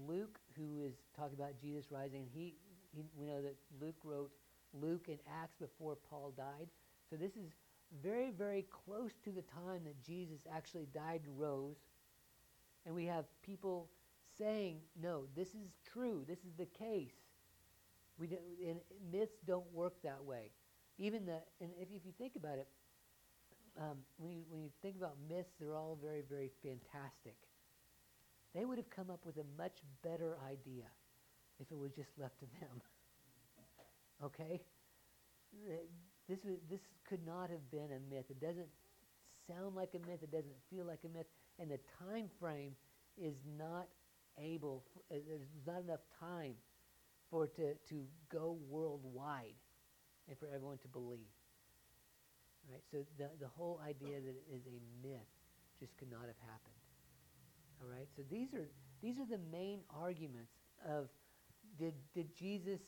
[0.09, 2.27] Luke who is talking about Jesus rising.
[2.33, 2.55] He,
[2.95, 4.31] he we know that Luke wrote
[4.73, 6.69] Luke and Acts before Paul died.
[7.11, 7.51] So this is
[8.03, 11.77] very, very close to the time that Jesus actually died and rose.
[12.87, 13.89] And we have people
[14.39, 16.25] saying, no, this is true.
[16.27, 17.13] This is the case.
[18.19, 18.37] We do,
[19.11, 20.51] myths don't work that way.
[21.03, 22.69] Even the and if, if you think about it,
[23.79, 27.37] um, when you when you think about myths, they're all very very fantastic.
[28.55, 30.85] They would have come up with a much better idea
[31.59, 32.83] if it was just left to them.
[34.25, 34.61] okay,
[36.29, 36.39] this
[36.71, 38.27] this could not have been a myth.
[38.31, 38.69] It doesn't
[39.49, 40.21] sound like a myth.
[40.23, 41.27] It doesn't feel like a myth,
[41.59, 42.73] and the time frame
[43.17, 43.89] is not
[44.39, 44.85] able.
[45.11, 46.55] Uh, there's not enough time
[47.31, 49.57] for it to, to go worldwide
[50.29, 51.33] and for everyone to believe.
[52.71, 52.83] Right?
[52.91, 55.31] So the, the whole idea that it is a myth
[55.81, 56.81] just could not have happened.
[57.81, 58.09] All right?
[58.17, 58.69] So these are
[59.03, 60.53] these are the main arguments
[60.89, 61.09] of
[61.79, 62.81] did did Jesus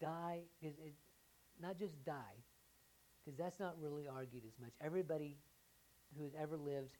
[0.00, 0.40] die?
[0.60, 0.94] Is it,
[1.60, 2.36] not just die,
[3.24, 4.72] because that's not really argued as much.
[4.80, 5.36] Everybody
[6.16, 6.96] who has ever lived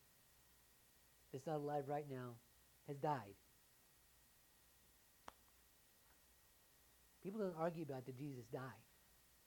[1.33, 2.31] that's not alive right now
[2.87, 3.35] has died.
[7.23, 8.61] People don't argue about did Jesus die.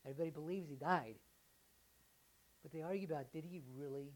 [0.08, 1.16] Everybody believes he died.
[2.64, 4.14] But they argue about did he really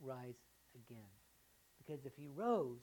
[0.00, 0.34] rise
[0.74, 1.08] again?
[1.78, 2.80] Because if he rose,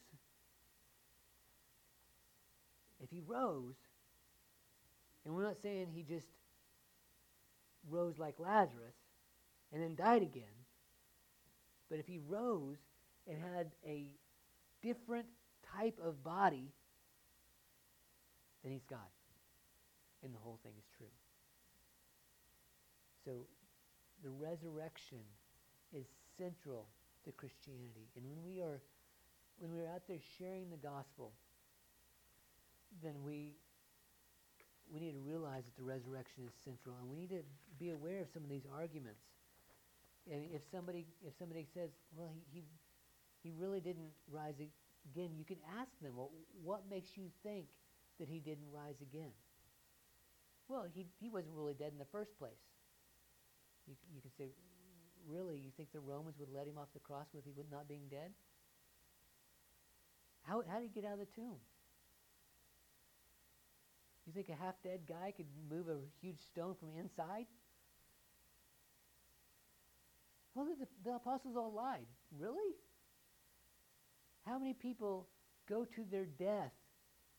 [3.01, 3.75] if he rose,
[5.25, 6.27] and we're not saying he just
[7.89, 8.95] rose like Lazarus
[9.71, 10.43] and then died again,
[11.89, 12.77] but if he rose
[13.27, 14.07] and had a
[14.81, 15.25] different
[15.77, 16.71] type of body,
[18.63, 18.99] then he's God
[20.23, 21.07] and the whole thing is true.
[23.25, 23.31] So
[24.23, 25.19] the resurrection
[25.93, 26.05] is
[26.37, 26.87] central
[27.25, 28.07] to Christianity.
[28.15, 28.81] And when we are
[29.59, 31.31] when we're out there sharing the gospel,
[33.01, 33.53] then we
[34.91, 37.43] we need to realize that the resurrection is central and we need to
[37.79, 39.23] be aware of some of these arguments.
[40.29, 45.45] And if somebody if somebody says, well he he, he really didn't rise again, you
[45.45, 46.31] can ask them, well,
[46.63, 47.65] what makes you think
[48.19, 49.31] that he didn't rise again?
[50.67, 52.72] Well, he, he wasn't really dead in the first place.
[53.87, 54.51] You, you can say,
[55.27, 58.07] really, you think the Romans would let him off the cross with he not being
[58.09, 58.31] dead?
[60.43, 61.57] How, how did he get out of the tomb?
[64.25, 67.45] You think a half dead guy could move a huge stone from inside?
[70.55, 72.05] Well, the, the apostles all lied.
[72.37, 72.75] Really?
[74.45, 75.27] How many people
[75.67, 76.71] go to their death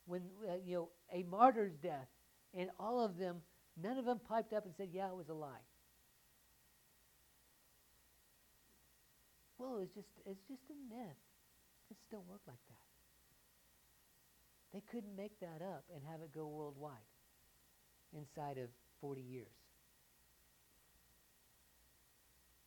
[0.05, 2.07] when, uh, you know, a martyr's death
[2.53, 3.41] and all of them,
[3.81, 5.63] none of them piped up and said, Yeah, it was a lie.
[9.65, 11.17] Well, it's just it's just a myth.
[11.89, 12.85] It don't work like that.
[14.73, 16.91] They couldn't make that up and have it go worldwide
[18.13, 18.69] inside of
[19.01, 19.47] 40 years.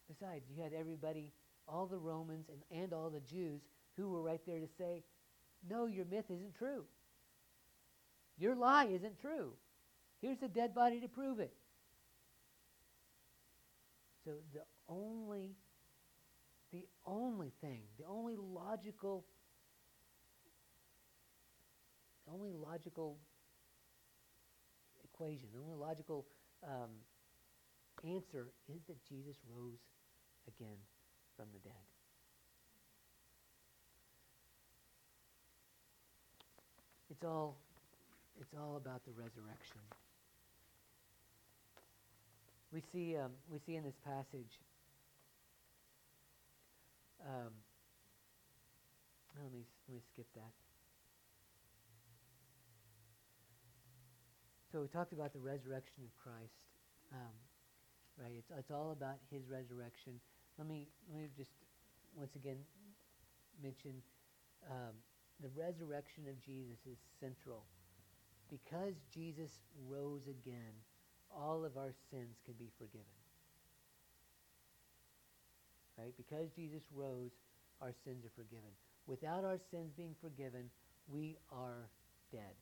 [0.08, 1.32] Besides, you had everybody,
[1.68, 3.61] all the Romans and, and all the Jews,
[3.96, 5.04] who were right there to say,
[5.68, 6.84] No, your myth isn't true.
[8.38, 9.52] Your lie isn't true.
[10.20, 11.52] Here's a dead body to prove it.
[14.24, 15.54] So the only
[16.72, 19.24] the only thing, the only logical
[22.26, 23.16] the only logical
[25.02, 26.26] equation, the only logical
[26.62, 26.90] um,
[28.04, 29.81] answer is that Jesus rose
[30.46, 30.76] again
[31.37, 31.72] from the dead.
[37.11, 37.57] It's all
[38.38, 39.81] it's all about the resurrection
[42.72, 44.61] we see um, we see in this passage.
[47.24, 47.52] Um,
[49.42, 50.52] let me let me skip that.
[54.72, 56.61] So we talked about the resurrection of Christ,
[57.12, 57.35] um,
[58.20, 58.33] right?
[58.37, 60.20] It's it's all about His resurrection.
[60.59, 61.50] Let me let me just
[62.16, 62.59] once again
[63.62, 64.02] mention
[64.70, 64.94] um,
[65.40, 67.64] the resurrection of Jesus is central
[68.50, 70.74] because Jesus rose again
[71.31, 73.17] all of our sins can be forgiven.
[75.98, 76.14] Right?
[76.16, 77.32] Because Jesus rose,
[77.82, 78.70] our sins are forgiven.
[79.06, 80.70] Without our sins being forgiven,
[81.08, 81.88] we are
[82.30, 82.54] dead.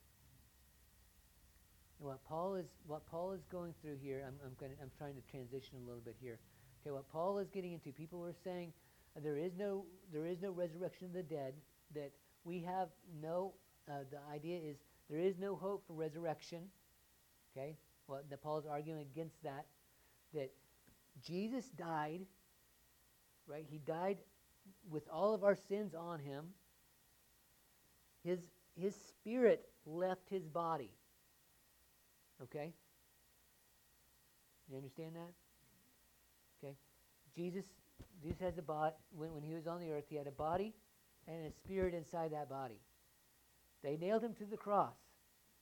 [1.99, 5.15] And what Paul is what Paul is going through here, I'm I'm, going I'm trying
[5.15, 6.39] to transition a little bit here.
[6.83, 8.73] Okay, what Paul is getting into, people are saying
[9.17, 11.55] uh, there is no there is no resurrection of the dead.
[11.95, 12.13] That
[12.45, 12.89] we have
[13.23, 13.53] no.
[13.89, 14.77] Uh, the idea is
[15.09, 16.63] there is no hope for resurrection.
[17.57, 17.77] Okay,
[18.09, 19.67] well, that Paul's arguing against that,
[20.35, 20.51] that
[21.27, 22.21] Jesus died,
[23.47, 23.65] right?
[23.69, 24.19] He died
[24.91, 26.47] with all of our sins on him.
[28.25, 28.41] His,
[28.75, 30.91] his spirit left his body.
[32.43, 32.73] Okay?
[34.69, 35.33] You understand that?
[36.65, 36.75] Okay?
[37.35, 37.65] Jesus,
[38.23, 38.95] Jesus has a body.
[39.17, 40.75] When, when he was on the earth, he had a body
[41.29, 42.81] and a spirit inside that body.
[43.83, 44.97] They nailed him to the cross.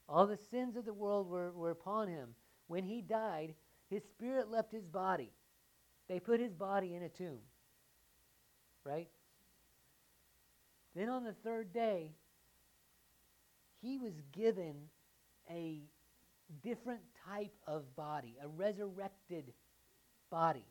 [0.09, 2.31] All the sins of the world were, were upon him.
[2.67, 3.55] When he died,
[3.91, 5.31] his spirit left his body.
[6.09, 7.39] They put his body in a tomb.
[8.85, 9.09] Right?
[10.95, 12.13] Then on the third day,
[13.83, 14.75] he was given
[15.51, 15.81] a
[16.63, 19.53] different type of body, a resurrected
[20.31, 20.65] body.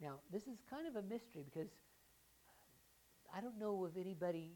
[0.00, 1.70] Now, this is kind of a mystery because
[3.34, 4.52] I don't know of anybody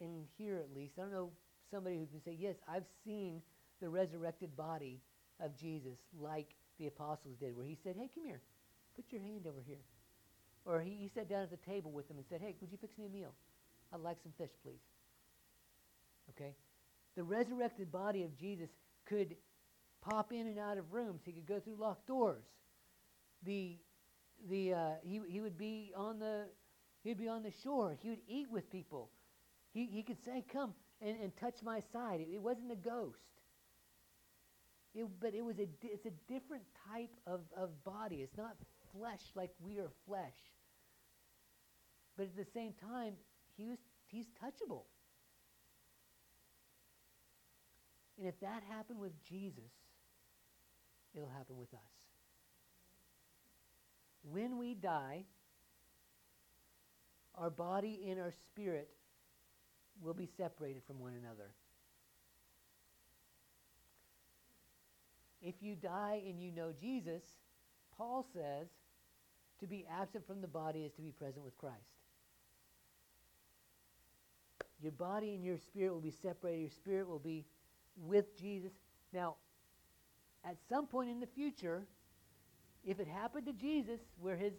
[0.00, 1.30] in here at least, I don't know
[1.70, 3.40] somebody who can say, Yes, I've seen
[3.80, 5.00] the resurrected body
[5.40, 8.40] of Jesus like the apostles did, where he said, Hey, come here,
[8.94, 9.78] put your hand over here.
[10.64, 12.78] Or he, he sat down at the table with them and said, Hey, would you
[12.80, 13.34] fix me a meal?
[13.92, 14.80] I'd like some fish, please.
[16.30, 16.54] Okay?
[17.16, 18.68] The resurrected body of Jesus
[19.06, 19.36] could
[20.00, 21.20] pop in and out of rooms.
[21.24, 22.44] He could go through locked doors.
[23.44, 23.76] The,
[24.48, 26.46] the, uh, he, he would be on the
[27.02, 27.96] he'd be on the shore.
[28.00, 29.10] He would eat with people.
[29.72, 32.20] He, he could say, Come and, and touch my side.
[32.20, 33.18] It, it wasn't a ghost.
[34.94, 38.16] It, but it was a, it's a different type of, of body.
[38.16, 38.56] It's not
[38.96, 40.36] flesh like we are flesh.
[42.16, 43.14] But at the same time,
[43.56, 44.84] he was, he's touchable.
[48.18, 49.72] And if that happened with Jesus,
[51.14, 51.80] it'll happen with us.
[54.30, 55.24] When we die,
[57.34, 58.90] our body and our spirit
[60.00, 61.54] will be separated from one another.
[65.40, 67.22] If you die and you know Jesus,
[67.96, 68.68] Paul says,
[69.62, 71.76] to be absent from the body is to be present with Christ.
[74.82, 76.60] Your body and your spirit will be separated.
[76.60, 77.46] Your spirit will be
[77.96, 78.72] with Jesus.
[79.12, 79.36] Now,
[80.44, 81.86] at some point in the future,
[82.84, 84.54] if it happened to Jesus, where his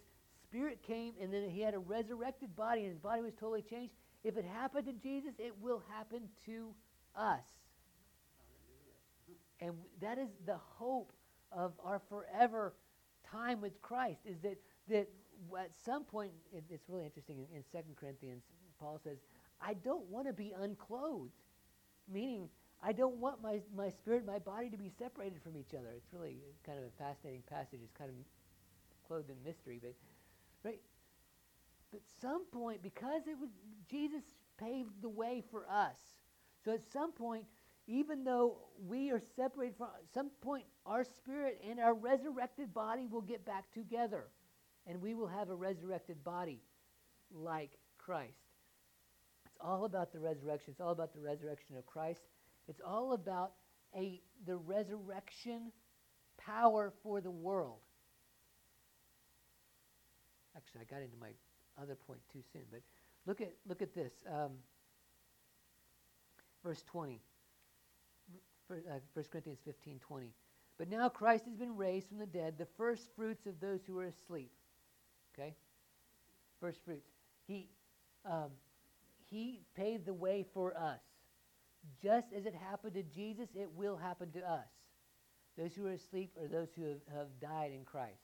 [0.45, 3.93] spirit came and then he had a resurrected body and his body was totally changed,
[4.23, 6.73] if it happened to Jesus, it will happen to
[7.13, 7.43] us.
[9.59, 11.11] And that is the hope
[11.51, 12.73] of our forever
[13.29, 14.57] time with Christ, is that,
[14.89, 15.07] that
[15.59, 18.43] at some point, it, it's really interesting in, in 2 Corinthians,
[18.79, 19.17] Paul says,
[19.61, 21.31] I don't want to be unclothed,
[22.11, 22.49] meaning
[22.81, 25.87] I don't want my, my spirit, my body to be separated from each other.
[25.95, 27.79] It's really kind of a fascinating passage.
[27.83, 28.15] It's kind of
[29.07, 29.93] clothed in mystery, but
[30.63, 30.81] right.
[31.91, 33.49] But some point, because it was
[33.89, 34.23] Jesus
[34.57, 35.97] paved the way for us.
[36.65, 37.45] So at some point,
[37.87, 43.21] even though we are separated from some point, our spirit and our resurrected body will
[43.21, 44.27] get back together,
[44.87, 46.61] and we will have a resurrected body
[47.31, 48.33] like Christ.
[49.45, 50.71] It's all about the resurrection.
[50.71, 52.21] It's all about the resurrection of Christ.
[52.67, 53.53] It's all about
[53.95, 55.71] a the resurrection
[56.37, 57.79] power for the world.
[60.55, 61.29] Actually, I got into my
[61.81, 62.81] other point too soon, but
[63.25, 64.11] look at look at this.
[64.27, 64.51] Um,
[66.63, 67.21] verse 20.
[68.67, 70.33] 1 uh, Corinthians 15, 20.
[70.77, 73.99] But now Christ has been raised from the dead, the first fruits of those who
[73.99, 74.51] are asleep.
[75.33, 75.53] Okay?
[76.59, 77.09] First fruits.
[77.47, 77.67] He,
[78.25, 78.51] um,
[79.29, 80.99] he paved the way for us.
[82.01, 84.67] Just as it happened to Jesus, it will happen to us.
[85.57, 88.21] Those who are asleep are those who have, have died in Christ.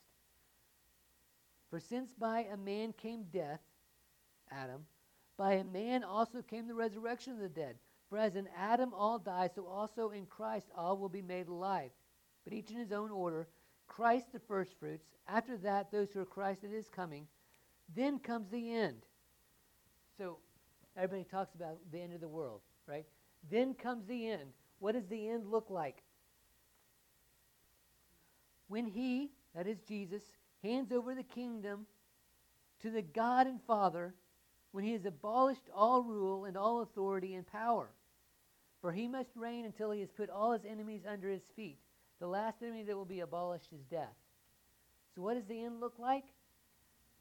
[1.68, 3.60] For since by a man came death,
[4.50, 4.84] Adam,
[5.36, 7.76] by a man also came the resurrection of the dead.
[8.08, 11.90] For as in Adam all die, so also in Christ all will be made alive.
[12.44, 13.46] But each in his own order.
[13.90, 15.04] Christ the firstfruits.
[15.28, 17.26] After that, those who are Christ at his coming.
[17.94, 19.02] Then comes the end.
[20.16, 20.38] So
[20.96, 23.04] everybody talks about the end of the world, right?
[23.50, 24.52] Then comes the end.
[24.78, 26.02] What does the end look like?
[28.68, 30.22] When he, that is Jesus,
[30.62, 31.86] hands over the kingdom
[32.82, 34.14] to the God and Father,
[34.70, 37.88] when he has abolished all rule and all authority and power.
[38.80, 41.80] For he must reign until he has put all his enemies under his feet.
[42.20, 44.14] The last enemy that will be abolished is death.
[45.14, 46.24] So, what does the end look like?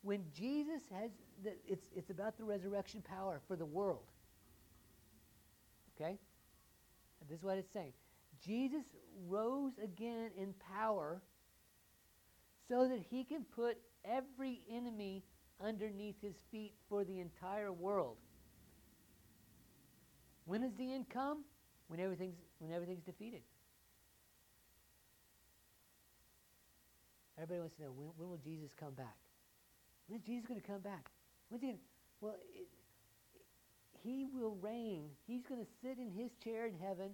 [0.02, 1.10] When Jesus has,
[1.44, 4.12] the, it's, it's about the resurrection power for the world.
[5.96, 6.18] Okay?
[7.28, 7.94] This is what it's saying.
[8.46, 8.84] Jesus
[9.28, 11.22] rose again in power
[12.68, 15.24] so that he can put every enemy
[15.62, 18.18] underneath his feet for the entire world.
[20.46, 21.44] When does the end come?
[21.88, 23.42] When everything's, when everything's defeated.
[27.42, 29.16] Everybody wants to know when, when will Jesus come back?
[30.08, 31.10] When is Jesus going to come back?
[31.48, 31.78] When's he to,
[32.20, 32.68] well, it,
[34.04, 35.06] he will reign.
[35.26, 37.12] He's going to sit in his chair in heaven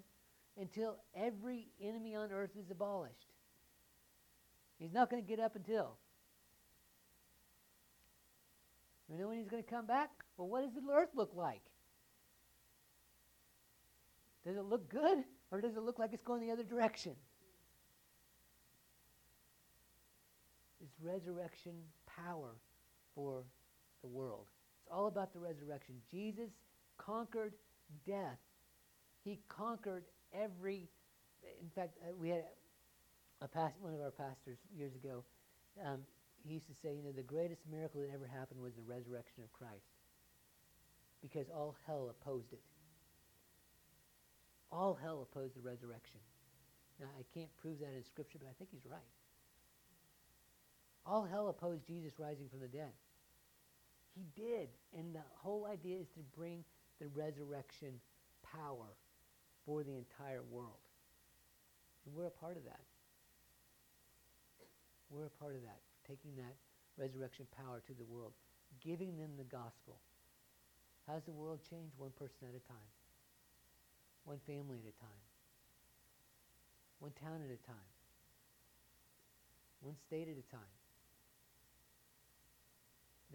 [0.59, 3.27] until every enemy on earth is abolished.
[4.79, 5.97] He's not going to get up until.
[9.11, 10.09] You know when he's going to come back?
[10.37, 11.61] Well, what does the earth look like?
[14.45, 17.15] Does it look good or does it look like it's going the other direction?
[20.85, 21.73] It's resurrection
[22.05, 22.53] power
[23.15, 23.43] for
[24.01, 24.45] the world.
[24.83, 25.95] It's all about the resurrection.
[26.11, 26.51] Jesus
[26.97, 27.53] conquered
[28.05, 28.37] death.
[29.23, 30.87] He conquered every.
[31.59, 32.43] In fact, uh, we had
[33.41, 35.23] a past, one of our pastors years ago.
[35.83, 36.01] Um,
[36.45, 39.41] he used to say, you know, the greatest miracle that ever happened was the resurrection
[39.41, 39.89] of Christ,
[41.21, 42.61] because all hell opposed it.
[44.71, 46.21] All hell opposed the resurrection.
[46.99, 49.09] Now, I can't prove that in Scripture, but I think he's right.
[51.05, 52.91] All hell opposed Jesus rising from the dead.
[54.15, 54.69] He did.
[54.97, 56.63] And the whole idea is to bring
[56.99, 57.99] the resurrection
[58.43, 58.95] power
[59.65, 60.81] for the entire world.
[62.05, 62.81] And we're a part of that.
[65.09, 66.55] We're a part of that, taking that
[66.97, 68.33] resurrection power to the world,
[68.83, 69.99] giving them the gospel.
[71.07, 71.91] How's the world change?
[71.97, 72.89] One person at a time,
[74.23, 75.23] one family at a time,
[76.99, 77.89] one town at a time,
[79.81, 80.73] one state at a time.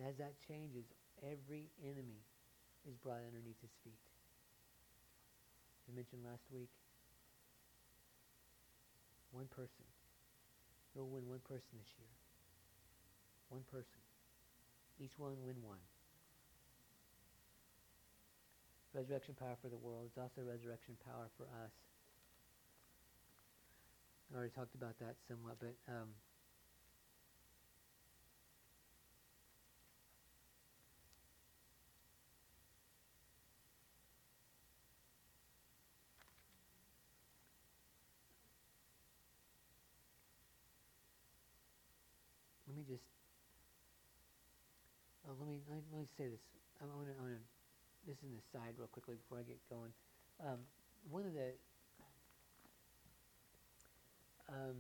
[0.01, 0.89] And as that changes,
[1.21, 2.25] every enemy
[2.89, 4.01] is brought underneath his feet.
[5.85, 6.73] I mentioned last week,
[9.29, 9.85] one person.
[10.97, 12.09] We'll win one person this year.
[13.53, 14.01] One person.
[14.97, 15.85] Each one win one.
[18.97, 20.09] Resurrection power for the world.
[20.09, 21.77] It's also resurrection power for us.
[24.33, 26.09] I already talked about that somewhat, but um,
[42.91, 43.07] just
[45.31, 46.43] oh, let me let me, let me say this.
[46.83, 47.15] I want to,
[48.09, 49.93] this is an aside real quickly before I get going.
[50.43, 50.59] Um,
[51.11, 51.55] one of the
[54.51, 54.77] um,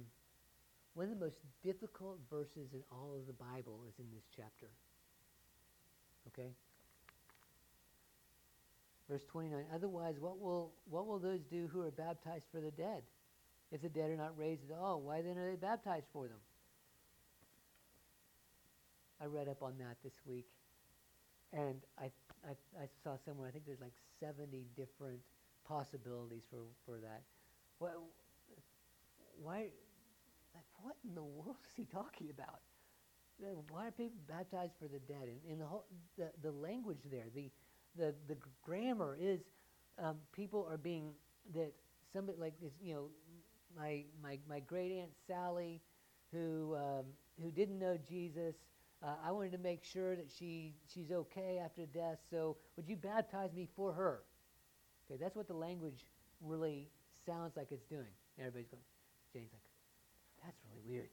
[0.95, 4.67] one of the most difficult verses in all of the Bible is in this chapter.
[6.29, 6.51] Okay?
[9.09, 9.65] Verse 29.
[9.75, 13.03] Otherwise, what will, what will those do who are baptized for the dead?
[13.73, 16.39] If the dead are not raised at all, why then are they baptized for them?
[19.21, 20.47] I read up on that this week.
[21.53, 22.11] And I,
[22.47, 25.21] I, I saw somewhere, I think there's like 70 different
[25.67, 27.23] possibilities for, for that.
[27.81, 28.05] Well,
[29.43, 29.67] why,
[30.55, 32.61] like, what in the world is he talking about?
[33.71, 35.29] Why are people baptized for the dead?
[35.29, 35.87] And, and the, whole,
[36.19, 37.51] the, the language there, the,
[37.97, 39.41] the, the grammar is
[39.99, 41.13] um, people are being,
[41.55, 41.73] that
[42.13, 43.07] somebody like this, you know,
[43.77, 45.81] my, my, my great aunt Sally,
[46.33, 47.07] who, um,
[47.43, 48.55] who didn't know Jesus,
[49.03, 52.97] uh, I wanted to make sure that she, she's okay after death, so would you
[52.97, 54.21] baptize me for her?
[55.07, 56.05] Okay, that's what the language
[56.41, 56.89] really
[57.27, 58.13] sounds like it's doing.
[58.37, 58.83] And everybody's going,
[59.33, 59.63] Jane's like,
[60.45, 61.09] that's really weird.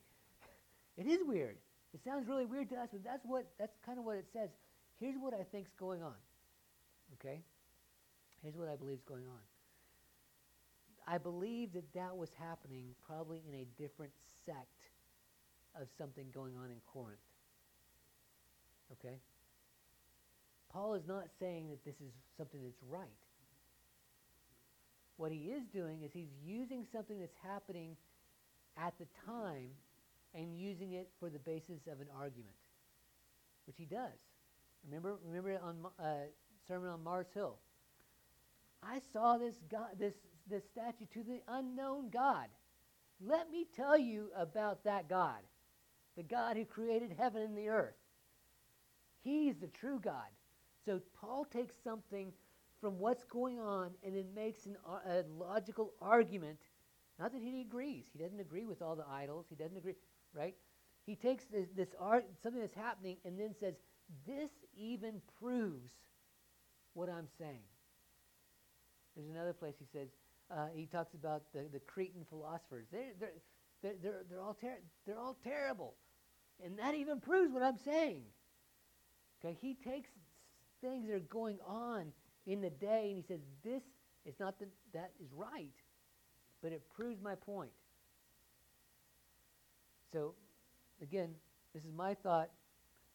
[0.97, 1.57] it is weird.
[1.93, 4.49] It sounds really weird to us, but that's what that's kind of what it says.
[4.99, 6.15] Here's what I think's going on.
[7.13, 7.41] Okay?
[8.43, 9.39] Here's what I believe is going on.
[11.07, 14.11] I believe that that was happening probably in a different
[14.45, 14.89] sect
[15.79, 17.19] of something going on in Corinth.
[18.93, 19.15] Okay?
[20.71, 23.07] Paul is not saying that this is something that's right.
[25.17, 27.97] What he is doing is he's using something that's happening
[28.77, 29.69] at the time
[30.35, 32.53] and using it for the basis of an argument,
[33.65, 34.13] which he does.
[34.85, 36.27] Remember, remember on uh,
[36.67, 37.57] sermon on Mars Hill.
[38.83, 40.13] I saw this God, this
[40.49, 42.47] this statue to the unknown God.
[43.19, 45.39] Let me tell you about that God,
[46.15, 47.95] the God who created heaven and the earth.
[49.27, 50.31] He's the true God.
[50.85, 52.31] So Paul takes something
[52.79, 56.59] from what's going on and then makes an, a logical argument.
[57.19, 58.05] Not that he agrees.
[58.13, 59.47] He doesn't agree with all the idols.
[59.49, 59.95] He doesn't agree,
[60.33, 60.55] right?
[61.05, 63.73] He takes this, this art, something that's happening, and then says,
[64.25, 65.91] "This even proves
[66.93, 67.67] what I'm saying."
[69.13, 70.07] There's another place he says
[70.49, 72.85] uh, he talks about the, the Cretan philosophers.
[72.93, 75.95] They're, they're, they're, they're all ter- they're all terrible,
[76.63, 78.23] and that even proves what I'm saying.
[79.39, 80.09] Okay, he takes
[80.81, 82.11] things that are going on
[82.45, 83.83] in the day, and he says, This
[84.25, 85.73] is not that that is right,
[86.61, 87.71] but it proves my point.
[90.11, 90.33] So,
[91.01, 91.29] again,
[91.73, 92.49] this is my thought.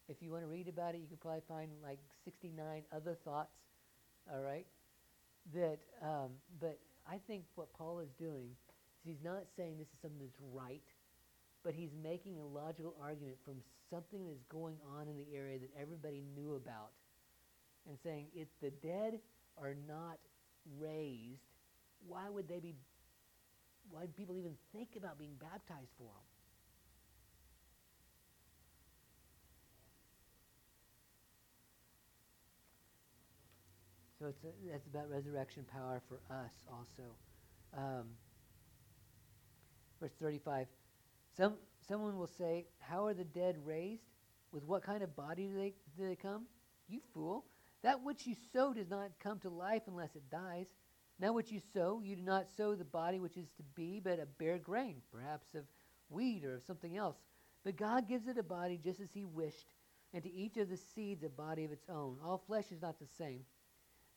[0.09, 3.55] If you want to read about it, you can probably find like 69 other thoughts,
[4.33, 4.67] all right?
[5.55, 6.79] That, um, but
[7.11, 10.83] I think what Paul is doing is he's not saying this is something that's right,
[11.65, 13.55] but he's making a logical argument from
[13.91, 16.91] something that's going on in the area that everybody knew about
[17.89, 19.19] and saying, if the dead
[19.61, 20.19] are not
[20.79, 21.43] raised,
[22.07, 22.75] why would they be,
[23.91, 26.27] why would people even think about being baptized for them?
[34.19, 37.11] So it's a, that's about resurrection power for us also.
[37.77, 38.07] Um,
[40.01, 40.67] verse 35
[41.37, 41.55] some,
[41.89, 44.05] someone will say, How are the dead raised?
[44.53, 46.45] With what kind of body do they, do they come?
[46.89, 47.47] You fool.
[47.83, 50.67] That which you sow does not come to life unless it dies.
[51.19, 54.21] Now, what you sow, you do not sow the body which is to be, but
[54.21, 55.65] a bare grain, perhaps of
[56.09, 57.17] wheat or of something else.
[57.65, 59.73] But God gives it a body just as He wished,
[60.13, 62.19] and to each of the seeds a body of its own.
[62.25, 63.45] All flesh is not the same.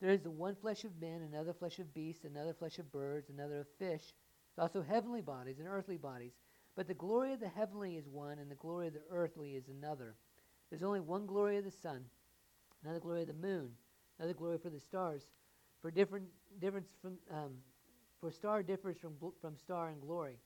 [0.01, 3.30] There is the one flesh of men, another flesh of beasts, another flesh of birds,
[3.30, 4.13] another of fish.
[4.55, 6.34] There's also heavenly bodies and earthly bodies.
[6.76, 9.69] But the glory of the heavenly is one, and the glory of the earthly is
[9.69, 10.15] another.
[10.69, 12.03] There's only one glory of the sun,
[12.84, 13.69] another glory of the moon,
[14.19, 15.23] another glory for the stars.
[15.82, 16.26] For different
[16.59, 17.51] difference from um,
[18.19, 20.38] for star differs from from star in glory.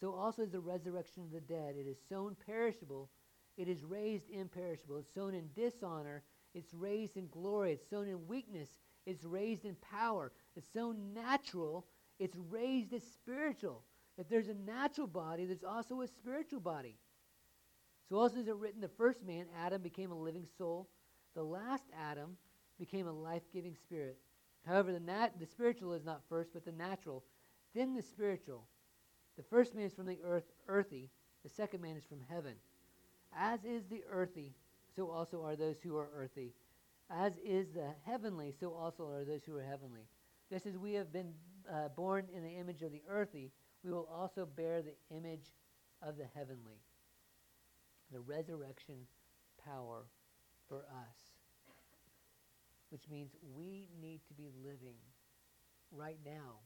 [0.00, 1.76] So also is the resurrection of the dead.
[1.76, 3.10] It is sown perishable,
[3.56, 4.98] it is raised imperishable.
[4.98, 6.22] It's sown in dishonor,
[6.54, 7.72] it's raised in glory.
[7.72, 8.68] It's sown in weakness,
[9.04, 10.32] it's raised in power.
[10.56, 11.86] It's sown natural,
[12.18, 13.82] it's raised as spiritual.
[14.18, 16.96] If there's a natural body, there's also a spiritual body.
[18.08, 20.88] So also is it written, the first man, Adam, became a living soul.
[21.34, 22.36] The last Adam
[22.78, 24.18] became a life-giving spirit.
[24.66, 27.24] However, the, nat- the spiritual is not first, but the natural,
[27.74, 28.66] then the spiritual.
[29.36, 31.10] The first man is from the earth, earthy.
[31.42, 32.54] The second man is from heaven.
[33.36, 34.54] As is the earthy,
[34.94, 36.54] so also are those who are earthy.
[37.10, 40.08] As is the heavenly, so also are those who are heavenly.
[40.50, 41.34] Just as we have been
[41.70, 43.52] uh, born in the image of the earthy,
[43.84, 45.52] we will also bear the image
[46.02, 46.80] of the heavenly.
[48.12, 49.06] The resurrection
[49.64, 50.06] power
[50.68, 51.16] for us.
[52.90, 54.96] Which means we need to be living
[55.90, 56.60] right now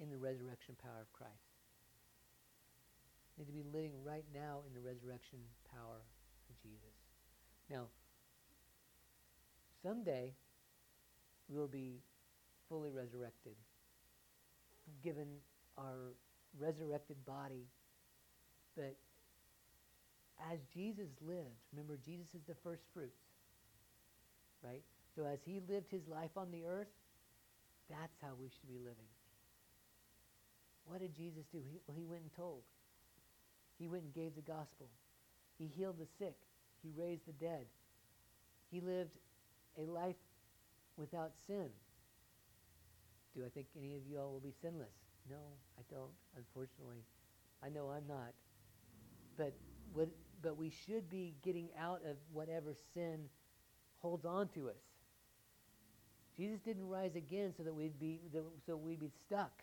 [0.00, 1.32] in the resurrection power of Christ.
[3.36, 5.38] We need to be living right now in the resurrection
[5.70, 6.02] power
[6.48, 6.96] of Jesus.
[7.70, 7.86] Now,
[9.82, 10.34] someday
[11.48, 12.00] we will be
[12.68, 13.54] fully resurrected,
[15.02, 15.26] given
[15.80, 16.14] our
[16.58, 17.64] resurrected body.
[18.76, 18.96] But
[20.52, 23.20] as Jesus lived, remember, Jesus is the first fruits,
[24.62, 24.82] right?
[25.16, 26.92] So as he lived his life on the earth,
[27.88, 29.10] that's how we should be living.
[30.86, 31.58] What did Jesus do?
[31.58, 32.62] He, well, he went and told.
[33.78, 34.86] He went and gave the gospel.
[35.58, 36.36] He healed the sick.
[36.82, 37.66] He raised the dead.
[38.70, 39.10] He lived
[39.78, 40.16] a life
[40.96, 41.68] without sin.
[43.36, 44.88] Do I think any of you all will be sinless?
[45.28, 45.36] No,
[45.78, 47.04] I don't, unfortunately.
[47.62, 48.32] I know I'm not.
[49.36, 49.52] But
[49.92, 50.08] what,
[50.42, 53.28] but we should be getting out of whatever sin
[53.98, 54.80] holds on to us.
[56.36, 58.20] Jesus didn't rise again so that we'd be
[58.66, 59.62] so we'd be stuck.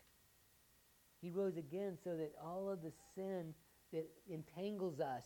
[1.22, 3.54] He rose again so that all of the sin
[3.92, 5.26] that entangles us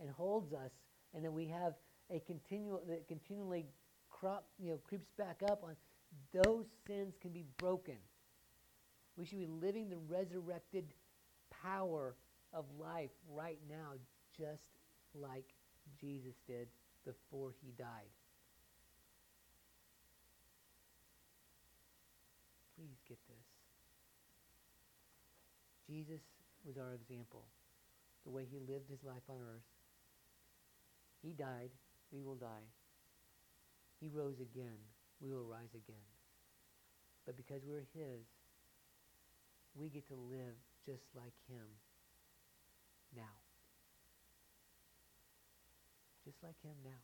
[0.00, 0.72] and holds us,
[1.14, 1.74] and that we have
[2.10, 3.64] a continual that continually
[4.10, 5.74] crop you know creeps back up on
[6.42, 7.96] those sins can be broken.
[9.16, 10.84] We should be living the resurrected
[11.62, 12.14] power
[12.52, 13.92] of life right now,
[14.36, 14.62] just
[15.14, 15.44] like
[16.00, 16.66] Jesus did
[17.04, 18.10] before he died.
[22.76, 23.46] Please get this.
[25.86, 26.20] Jesus
[26.66, 27.44] was our example,
[28.24, 29.68] the way he lived his life on earth.
[31.22, 31.70] He died,
[32.10, 32.66] we will die.
[34.00, 34.76] He rose again,
[35.20, 36.04] we will rise again.
[37.26, 38.24] But because we're his,
[39.74, 40.54] we get to live
[40.86, 41.66] just like him
[43.16, 43.34] now.
[46.24, 47.02] Just like him now.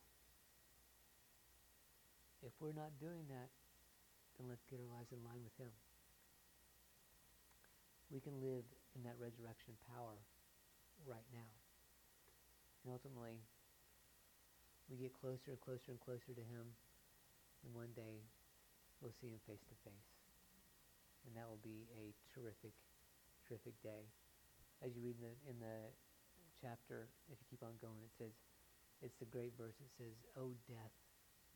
[2.41, 3.53] If we're not doing that,
[4.39, 5.73] then let's get our lives in line with him.
[8.09, 8.64] We can live
[8.97, 10.16] in that resurrection power
[11.05, 11.53] right now.
[12.85, 13.45] And ultimately,
[14.89, 16.73] we get closer and closer and closer to him,
[17.62, 18.25] and one day
[19.05, 20.20] we'll see him face to face.
[21.27, 22.73] And that will be a terrific,
[23.47, 24.09] terrific day.
[24.81, 25.79] As you read in the, in the
[26.57, 28.33] chapter, if you keep on going, it says,
[29.05, 29.77] it's the great verse.
[29.81, 30.97] It says, O death,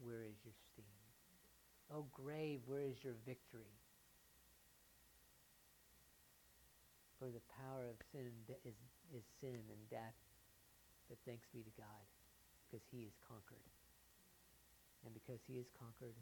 [0.01, 0.97] where is your sting?
[1.93, 3.73] O grave, where is your victory?
[7.21, 8.33] For the power of sin
[8.65, 8.77] is,
[9.13, 10.17] is sin and death.
[11.09, 12.05] But thanks be to God,
[12.65, 13.69] because he is conquered.
[15.05, 16.17] And because he is conquered,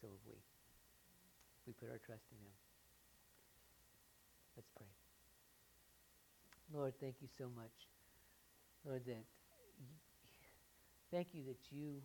[0.00, 0.38] so have we.
[1.66, 2.54] We put our trust in him.
[4.56, 4.86] Let's pray.
[6.72, 7.72] Lord, thank you so much.
[8.84, 9.24] Lord, that
[11.10, 12.02] thank you that you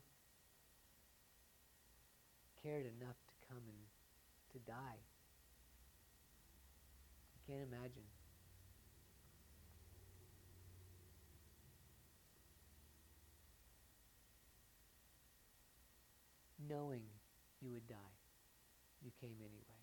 [2.64, 3.78] cared enough to come and
[4.54, 5.00] to die.
[7.36, 8.10] I can't imagine.
[16.68, 17.02] Knowing
[17.62, 18.21] you would die.
[19.04, 19.82] You came anyway.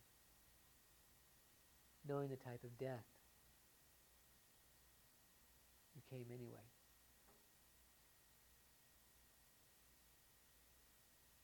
[2.09, 3.05] Knowing the type of death,
[5.95, 6.65] you came anyway.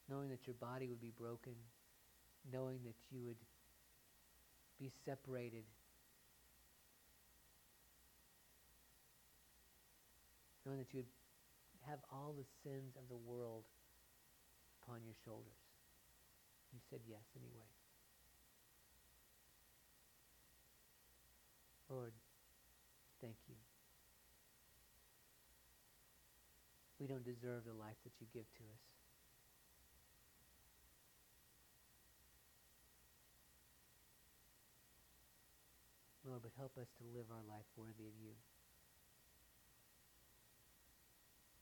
[0.09, 1.55] Knowing that your body would be broken,
[2.53, 3.37] knowing that you would
[4.79, 5.65] be separated
[10.65, 11.13] knowing that you would
[11.87, 13.65] have all the sins of the world
[14.83, 15.64] upon your shoulders.
[16.75, 17.71] You said yes anyway.
[21.87, 22.11] Lord,
[23.23, 23.55] thank you.
[26.99, 28.83] We don't deserve the life that you give to us.
[36.27, 38.35] Lord, but help us to live our life worthy of you.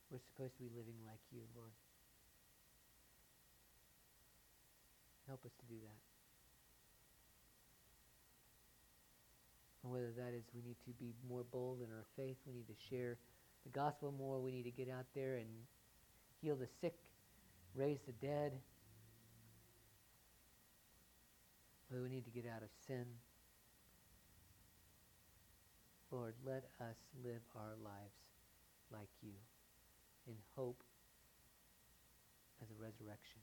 [0.08, 1.76] We're supposed to be living like you, Lord.
[5.32, 6.00] Help us to do that.
[9.82, 12.66] And whether that is we need to be more bold in our faith, we need
[12.66, 13.16] to share
[13.64, 15.48] the gospel more, we need to get out there and
[16.42, 16.96] heal the sick,
[17.74, 18.52] raise the dead.
[21.88, 23.06] Whether we need to get out of sin.
[26.10, 28.20] Lord, let us live our lives
[28.92, 29.32] like you
[30.28, 30.82] in hope
[32.60, 33.41] as a resurrection.